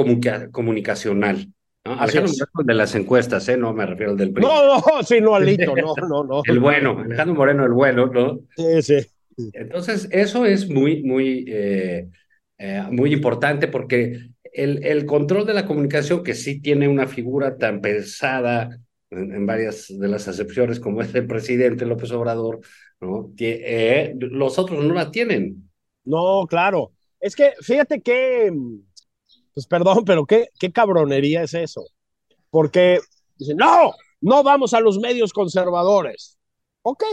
[0.51, 1.51] comunicacional.
[1.95, 2.63] ¿No?
[2.63, 3.57] de las encuestas, ¿eh?
[3.57, 4.43] No me refiero al del PRI.
[4.43, 6.41] No, no, sí, no, Alito, no, no, no.
[6.45, 8.39] el bueno, Alejandro Moreno, el bueno, ¿no?
[8.55, 9.07] Sí, sí.
[9.53, 12.09] Entonces, eso es muy, muy, eh,
[12.57, 17.57] eh, muy importante porque el, el control de la comunicación, que sí tiene una figura
[17.57, 18.77] tan pesada
[19.09, 22.59] en, varias de las acepciones, como es el presidente López Obrador,
[22.99, 23.31] ¿no?
[23.39, 25.69] Eh, los otros no la tienen.
[26.05, 26.91] No, claro.
[27.19, 28.51] Es que fíjate que
[29.59, 31.83] pues perdón, pero qué, qué cabronería es eso.
[32.49, 32.99] Porque
[33.37, 33.91] dicen, no,
[34.21, 36.37] no vamos a los medios conservadores.
[36.81, 37.03] Ok,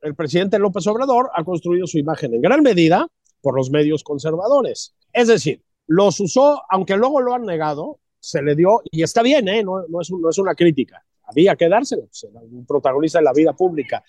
[0.00, 3.06] el presidente López Obrador ha construido su imagen en gran medida
[3.42, 4.94] por los medios conservadores.
[5.12, 9.46] Es decir, los usó, aunque luego lo han negado, se le dio, y está bien,
[9.48, 9.62] ¿eh?
[9.62, 12.08] no, no, es, no es una crítica, había que dárselo,
[12.50, 14.02] un protagonista de la vida pública.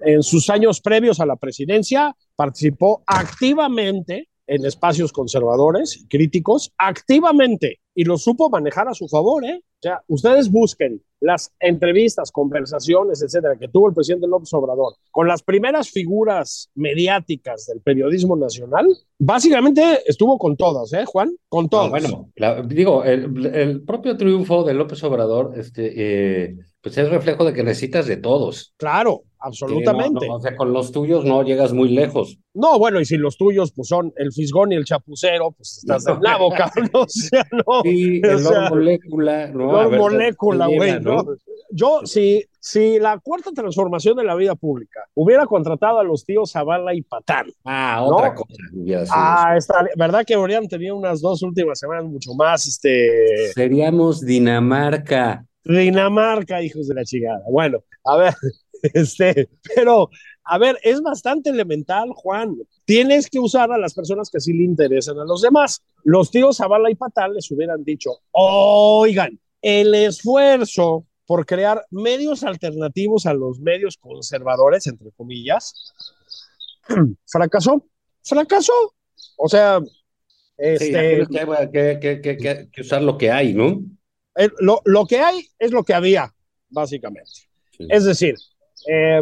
[0.00, 8.04] En sus años previos a la presidencia, participó activamente en espacios conservadores, críticos, activamente y
[8.04, 9.44] lo supo manejar a su favor.
[9.44, 9.62] ¿eh?
[9.62, 15.26] O sea, ustedes busquen las entrevistas, conversaciones, etcétera, que tuvo el presidente López Obrador con
[15.26, 18.86] las primeras figuras mediáticas del periodismo nacional.
[19.18, 21.34] Básicamente estuvo con todas, ¿eh, Juan?
[21.48, 21.90] Con todas.
[21.90, 22.30] bueno,
[22.66, 27.62] digo, el, el, propio triunfo de López Obrador, este, eh, pues es reflejo de que
[27.62, 28.74] necesitas de todos.
[28.76, 30.28] Claro, absolutamente.
[30.30, 32.38] o sea, con los tuyos no llegas muy lejos.
[32.54, 36.04] No, bueno, y si los tuyos pues son el fisgón y el chapucero, pues estás
[36.04, 36.90] del nabo, cabrón.
[36.94, 37.82] O sea, no.
[37.82, 39.90] Sí, el sea, molécula, ¿no?
[39.90, 41.24] molécula, güey, ¿no?
[41.70, 46.52] Yo, si, si la cuarta transformación de la vida pública hubiera contratado a los tíos
[46.52, 47.46] Zavala y Patán.
[47.64, 48.54] Ah, otra cosa.
[49.10, 53.52] Ah, está, ¿verdad que habrían tenido unas dos últimas semanas mucho más, este...
[53.54, 55.46] Seríamos Dinamarca.
[55.64, 57.42] Dinamarca, hijos de la chingada.
[57.50, 58.34] Bueno, a ver,
[58.94, 60.10] este, pero,
[60.44, 62.56] a ver, es bastante elemental, Juan.
[62.84, 65.82] Tienes que usar a las personas que sí le interesan a los demás.
[66.04, 73.26] Los tíos Zavala y Patal les hubieran dicho, oigan, el esfuerzo por crear medios alternativos
[73.26, 75.94] a los medios conservadores, entre comillas,
[77.26, 77.86] fracasó,
[78.22, 78.94] fracasó.
[79.36, 79.80] O sea,
[80.56, 81.32] este, sí,
[81.72, 83.82] que, que, que, que, usar lo que hay, ¿no?
[84.36, 86.34] Eh, lo, lo, que hay es lo que había,
[86.68, 87.30] básicamente.
[87.76, 87.86] Sí.
[87.88, 88.34] Es decir,
[88.86, 89.20] eh,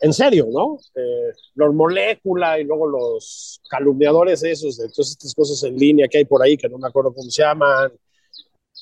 [0.00, 0.78] en serio, ¿no?
[0.94, 6.18] Eh, los molécula y luego los calumniadores esos de todas estas cosas en línea que
[6.18, 7.92] hay por ahí, que no me acuerdo cómo se llaman,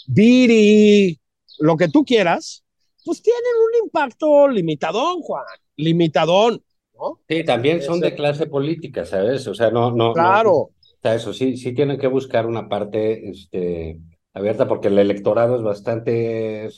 [0.07, 1.19] Viri,
[1.59, 2.65] lo que tú quieras,
[3.05, 5.45] pues tienen un impacto limitadón, Juan,
[5.77, 6.63] limitadón,
[6.95, 7.21] ¿no?
[7.29, 9.47] Sí, también son de clase política, ¿sabes?
[9.49, 10.13] O sea, no, no.
[10.13, 10.51] Claro.
[10.51, 13.99] No, o sea, eso sí, sí tienen que buscar una parte, este,
[14.33, 16.69] abierta porque el electorado es bastante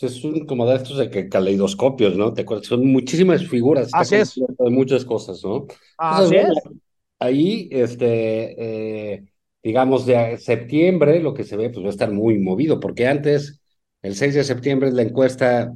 [0.00, 2.32] es, un, como de estos de que caleidoscopios, ¿no?
[2.32, 4.34] Te acuerdas, son muchísimas figuras, Así es.
[4.34, 5.66] de muchas cosas, ¿no?
[5.98, 6.64] Así Entonces, es.
[6.64, 6.80] Bueno,
[7.18, 9.24] ahí, este, eh,
[9.62, 13.60] digamos, de septiembre, lo que se ve, pues va a estar muy movido, porque antes,
[14.02, 15.72] el 6 de septiembre es la encuesta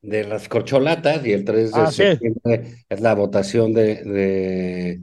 [0.00, 2.86] de las corcholatas y el 3 de Así septiembre es.
[2.88, 5.00] es la votación de, de,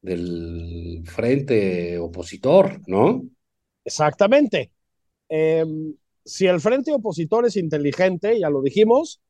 [0.00, 3.22] del frente opositor, ¿no?
[3.84, 4.70] Exactamente.
[5.28, 5.64] Eh,
[6.26, 9.22] si el frente opositor es inteligente, ya lo dijimos,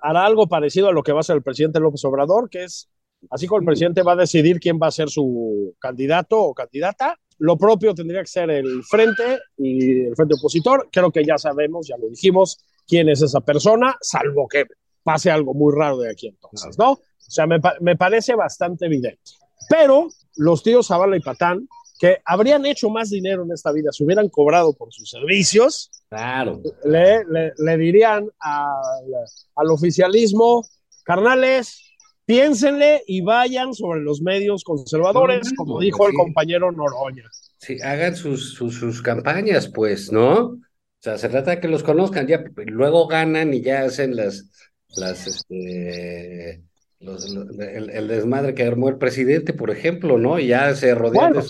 [0.00, 2.88] hará algo parecido a lo que va a hacer el presidente López Obrador, que es,
[3.30, 7.18] así como el presidente va a decidir quién va a ser su candidato o candidata,
[7.38, 10.88] lo propio tendría que ser el frente y el frente opositor.
[10.92, 14.64] Creo que ya sabemos, ya lo dijimos, quién es esa persona, salvo que
[15.02, 16.92] pase algo muy raro de aquí entonces, ¿no?
[16.92, 19.32] O sea, me, me parece bastante evidente.
[19.68, 24.04] Pero los tíos Zavala y Patán, que habrían hecho más dinero en esta vida si
[24.04, 26.60] hubieran cobrado por sus servicios, claro.
[26.84, 30.62] le, le, dirían al oficialismo,
[31.04, 31.94] carnales,
[32.26, 37.24] piénsenle y vayan sobre los medios conservadores, como dijo el compañero Noroña.
[37.58, 40.36] Sí, hagan sus, sus, campañas, pues, ¿no?
[40.38, 40.58] O
[41.00, 44.50] sea, se trata de que los conozcan, ya luego ganan y ya hacen las,
[44.96, 46.62] las, este,
[47.00, 50.38] el, desmadre que armó el presidente, por ejemplo, ¿no?
[50.38, 51.42] Y ya se rodean de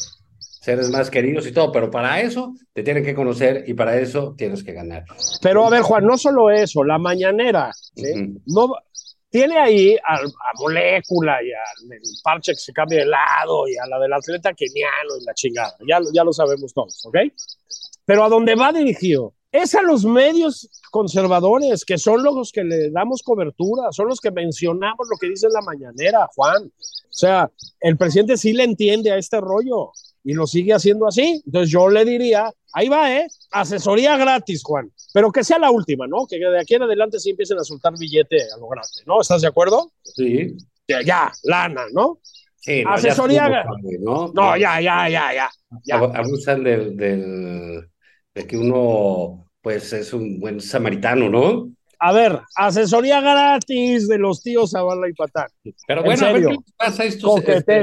[0.64, 4.34] seres más queridos y todo, pero para eso te tienen que conocer y para eso
[4.36, 5.04] tienes que ganar.
[5.42, 8.40] Pero a ver, Juan, no solo eso, la mañanera, ¿sí?
[8.46, 8.72] no,
[9.28, 10.20] tiene ahí a,
[10.58, 15.18] Molécula y al parche que se cambia de lado y a la del atleta keniano
[15.20, 17.16] y la chingada, ya, ya lo sabemos todos, ¿ok?
[18.06, 22.90] Pero a dónde va dirigido es a los medios conservadores, que son los que le
[22.90, 26.64] damos cobertura, son los que mencionamos lo que dice la mañanera, Juan.
[26.64, 27.50] O sea,
[27.80, 29.92] el presidente sí le entiende a este rollo
[30.24, 31.42] y lo sigue haciendo así.
[31.46, 33.28] Entonces yo le diría, ahí va, ¿eh?
[33.52, 34.90] Asesoría gratis, Juan.
[35.12, 36.26] Pero que sea la última, ¿no?
[36.26, 39.20] Que de aquí en adelante sí empiecen a soltar billete a lo grande, ¿no?
[39.20, 39.92] ¿Estás de acuerdo?
[40.02, 40.56] Sí.
[40.88, 42.18] Ya, ya lana, ¿no?
[42.56, 44.00] Sí, Asesoría gratis.
[44.00, 44.32] ¿no?
[44.34, 45.50] no, ya, ya, ya,
[45.84, 45.96] ya.
[45.96, 47.88] Abusan del, del,
[48.34, 51.70] de que uno pues es un buen samaritano, ¿no?
[51.98, 55.48] A ver, asesoría gratis de los tíos Zavala y Patán.
[55.86, 57.82] Pero bueno, a ver qué pasa estos, este,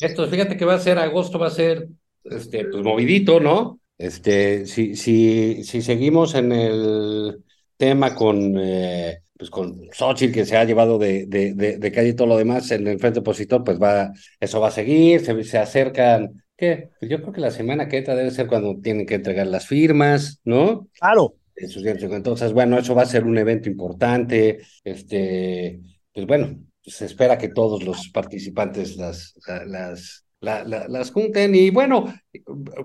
[0.00, 1.88] estos, fíjate que va a ser agosto, va a ser
[2.24, 3.80] este, pues movidito, ¿no?
[3.98, 7.44] Este, si, si, si seguimos en el
[7.76, 12.14] tema con, eh, pues con Xochitl, que se ha llevado de, de, de, calle y
[12.14, 15.58] todo lo demás en el frente opositor, pues va, eso va a seguir, se, se
[15.58, 16.90] acercan ¿Qué?
[17.00, 19.66] Pues yo creo que la semana que entra debe ser cuando tienen que entregar las
[19.66, 20.88] firmas, ¿no?
[20.98, 21.34] Claro.
[21.56, 24.60] Entonces, bueno, eso va a ser un evento importante.
[24.82, 25.80] Este,
[26.12, 29.34] pues bueno, se espera que todos los participantes las,
[29.66, 31.54] las, las junten.
[31.54, 32.12] Y bueno,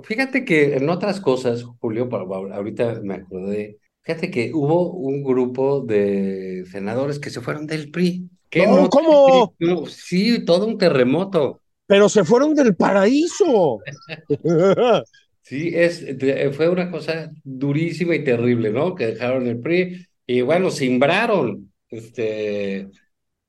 [0.04, 6.64] fíjate que en otras cosas, Julio, ahorita me acordé, fíjate que hubo un grupo de
[6.72, 8.30] senadores que se fueron del PRI.
[8.56, 9.54] no, ¿Cómo?
[9.88, 13.80] sí, todo un terremoto pero se fueron del paraíso.
[15.42, 16.06] Sí, es,
[16.52, 18.94] fue una cosa durísima y terrible, ¿no?
[18.94, 22.88] Que dejaron el PRI y bueno, simbraron este,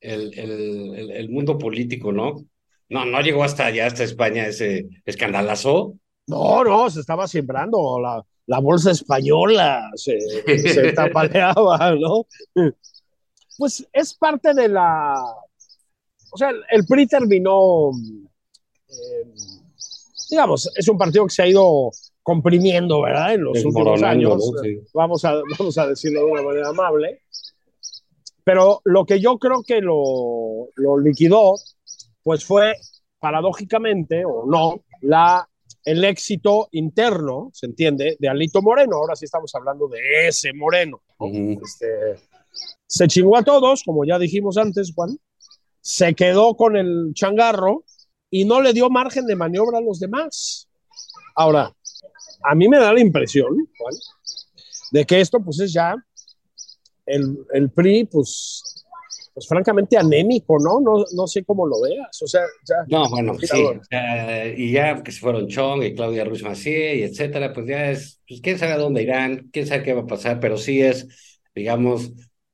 [0.00, 2.44] el, el, el, mundo político, ¿no?
[2.88, 5.94] No, no llegó hasta allá, hasta España, ese escandalazo.
[6.26, 10.18] No, no, se estaba sembrando la, la bolsa española, se,
[10.58, 12.26] se tapaleaba, ¿no?
[13.58, 15.14] Pues es parte de la...
[16.32, 17.90] O sea, el PRI terminó
[18.88, 19.32] eh,
[20.30, 21.90] digamos, es un partido que se ha ido
[22.22, 23.34] comprimiendo, ¿verdad?
[23.34, 24.52] En los últimos años,
[24.94, 27.22] vamos, a, vamos a decirlo de una manera amable.
[28.44, 31.54] Pero lo que yo creo que lo, lo liquidó,
[32.22, 32.74] pues fue
[33.18, 35.48] paradójicamente o no, la,
[35.84, 38.96] el éxito interno, ¿se entiende?, de Alito Moreno.
[38.96, 41.02] Ahora sí estamos hablando de ese Moreno.
[41.62, 41.86] este,
[42.86, 45.18] se chingó a todos, como ya dijimos antes, Juan.
[45.80, 47.84] Se quedó con el changarro
[48.30, 50.68] y no le dio margen de maniobra a los demás.
[51.34, 51.74] Ahora,
[52.42, 53.94] a mí me da la impresión, Juan,
[54.92, 55.94] de que esto pues es ya
[57.06, 58.86] el, el PRI, pues,
[59.32, 60.80] pues francamente anémico, ¿no?
[60.80, 61.04] ¿no?
[61.14, 62.76] No sé cómo lo veas, o sea, ya...
[62.88, 63.62] No, bueno, sí,
[64.56, 68.20] y ya que se fueron Chong y Claudia Ruiz Macié y etcétera, pues ya es,
[68.28, 71.08] pues quién sabe a dónde irán, quién sabe qué va a pasar, pero sí es,
[71.54, 72.12] digamos,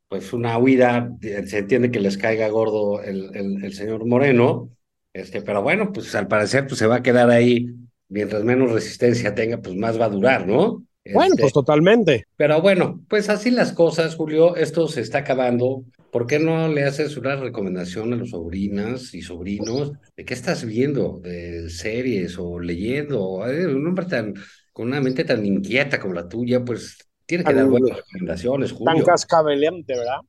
[0.08, 4.70] pues una huida, se entiende que les caiga gordo el, el, el señor Moreno,
[5.16, 7.74] este, pero bueno, pues al parecer pues, se va a quedar ahí.
[8.08, 10.85] Mientras menos resistencia tenga, pues más va a durar, ¿no?
[11.12, 12.26] Bueno, pues este, totalmente.
[12.36, 14.56] Pero bueno, pues así las cosas, Julio.
[14.56, 15.84] Esto se está acabando.
[16.10, 20.64] ¿Por qué no le haces una recomendación a los sobrinas y sobrinos de qué estás
[20.64, 23.36] viendo, de series o leyendo?
[23.36, 24.34] un hombre tan
[24.72, 28.94] con una mente tan inquieta como la tuya, pues tiene que dar buenas recomendaciones, Julio.
[28.94, 30.20] Tan cascabeleante, ¿verdad?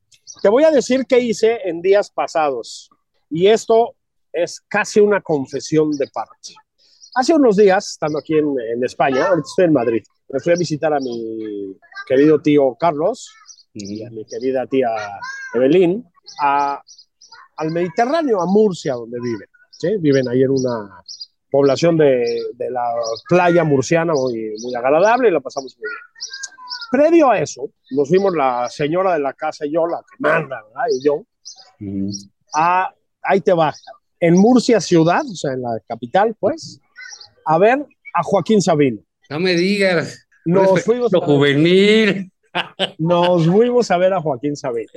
[0.42, 2.90] Te voy a decir qué hice en días pasados.
[3.30, 3.96] Y esto
[4.32, 6.54] es casi una confesión de parte.
[7.16, 10.94] Hace unos días, estando aquí en, en España, estoy en Madrid, me fui a visitar
[10.94, 13.34] a mi querido tío Carlos
[13.74, 14.90] y a mi querida tía
[15.54, 16.04] Evelyn
[16.42, 16.82] a,
[17.58, 19.48] al Mediterráneo, a Murcia, donde viven.
[19.72, 19.98] ¿sí?
[20.00, 21.02] Viven ahí en una
[21.50, 22.86] población de, de, la
[23.30, 26.02] playa murciana muy, muy agradable y la pasamos muy bien.
[26.90, 30.62] Previo a eso, nos fuimos la señora de la casa y yo, la que manda,
[30.64, 30.86] ¿verdad?
[30.92, 31.26] Y yo,
[32.54, 33.78] a, ahí te baja,
[34.20, 36.80] en Murcia ciudad, o sea, en la capital, pues,
[37.46, 39.02] a ver a Joaquín Sabino.
[39.30, 40.28] No me digas.
[40.46, 41.20] Nos fuimos a...
[41.20, 42.32] juvenil.
[42.98, 44.92] nos fuimos a ver a Joaquín Sabina.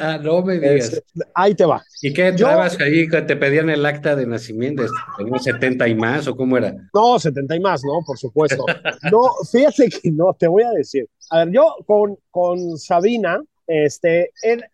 [0.00, 0.92] ah, no me digas.
[0.94, 1.02] Este,
[1.34, 1.82] ahí te va.
[2.02, 4.84] ¿Y qué trabas ahí te pedían el acta de nacimiento?
[5.18, 6.74] ¿Tenías 70 y más o cómo era?
[6.94, 8.02] No, 70 y más, ¿no?
[8.04, 8.64] Por supuesto.
[9.10, 11.08] No, fíjate que no, te voy a decir.
[11.30, 14.64] A ver, yo con, con Sabina, este, él,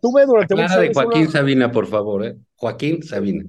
[0.00, 0.88] tuve durante muchos años.
[0.88, 2.36] de Joaquín Sabina, por favor, ¿eh?
[2.56, 3.44] Joaquín Sabina.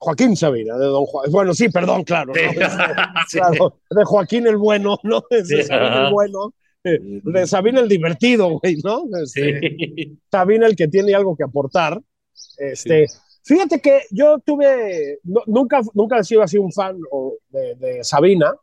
[0.00, 1.30] Joaquín Sabina, de Don Juan.
[1.30, 2.32] Bueno, sí, perdón, claro.
[3.30, 5.22] claro de Joaquín el bueno, ¿no?
[5.30, 6.54] De Sabina el bueno.
[6.82, 9.04] De Sabina el divertido, güey, ¿no?
[9.22, 12.00] Este, Sabina el que tiene algo que aportar.
[12.56, 13.06] Este,
[13.42, 16.98] Fíjate que yo tuve, nunca, nunca he sido así un fan
[17.48, 18.54] de, de Sabina.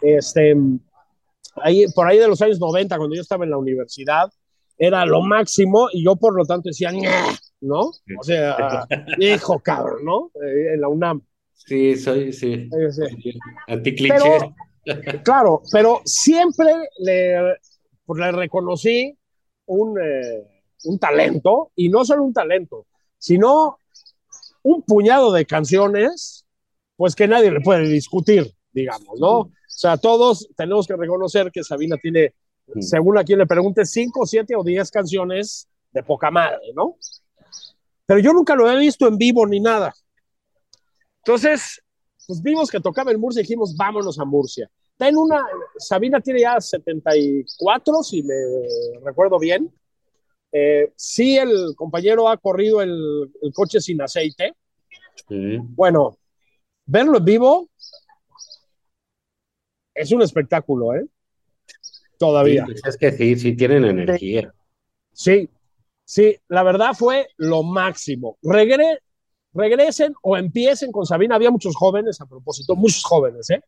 [0.00, 0.56] Este,
[1.56, 4.30] ahí, por ahí de los años 90, cuando yo estaba en la universidad,
[4.78, 6.90] era lo máximo y yo por lo tanto decía,
[7.60, 7.80] ¿no?
[7.80, 8.86] O sea,
[9.18, 10.30] hijo cabrón, ¿no?
[10.42, 11.22] Eh, en la UNAM.
[11.52, 12.68] Sí, soy, sí.
[13.68, 14.54] Anticliché.
[15.22, 17.56] claro, pero siempre le,
[18.04, 19.16] pues, le reconocí
[19.66, 22.86] un, eh, un talento, y no solo un talento,
[23.18, 23.78] sino
[24.62, 26.46] un puñado de canciones,
[26.96, 29.38] pues que nadie le puede discutir, digamos, ¿no?
[29.38, 32.34] O sea, todos tenemos que reconocer que Sabina tiene
[32.78, 36.96] según a quien le pregunte, cinco, siete o diez canciones de poca madre, ¿no?
[38.10, 39.94] Pero yo nunca lo he visto en vivo ni nada.
[41.18, 41.80] Entonces,
[42.26, 44.68] pues vimos que tocaba en Murcia y dijimos, vámonos a Murcia.
[44.98, 45.46] en una,
[45.78, 48.34] Sabina tiene ya 74, si me
[49.04, 49.72] recuerdo bien.
[50.50, 54.54] Eh, sí, el compañero ha corrido el, coche sin aceite.
[55.28, 56.18] Bueno,
[56.86, 57.70] verlo en vivo
[59.94, 61.06] es un espectáculo, ¿eh?
[62.18, 62.64] todavía.
[62.64, 64.52] Pues es que sí, sí tienen energía.
[65.12, 65.48] Sí,
[66.10, 68.36] sí, la verdad fue lo máximo.
[68.42, 68.98] Regre,
[69.54, 71.36] regresen o empiecen con Sabina.
[71.36, 73.62] Había muchos jóvenes, a propósito, muchos jóvenes, ¿eh?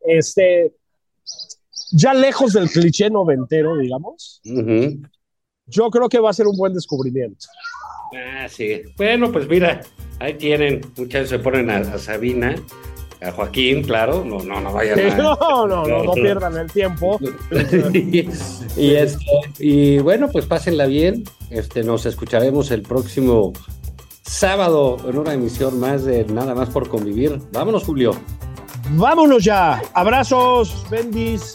[0.00, 0.72] Este,
[1.92, 4.40] ya lejos del cliché noventero, digamos.
[5.66, 7.46] Yo creo que va a ser un buen descubrimiento.
[8.16, 8.82] Ah, sí.
[8.96, 9.82] Bueno, pues mira,
[10.18, 12.54] ahí tienen, muchachos se ponen a Sabina
[13.22, 15.16] a Joaquín, claro, no, no, no vayan a...
[15.16, 17.18] No, no, no, no pierdan el tiempo.
[17.94, 19.24] y, este,
[19.58, 21.24] y bueno, pues pásenla bien.
[21.50, 23.52] Este, nos escucharemos el próximo
[24.22, 27.38] sábado en una emisión más de Nada más por convivir.
[27.52, 28.12] Vámonos, Julio.
[28.90, 29.82] Vámonos ya.
[29.94, 31.54] Abrazos, bendis.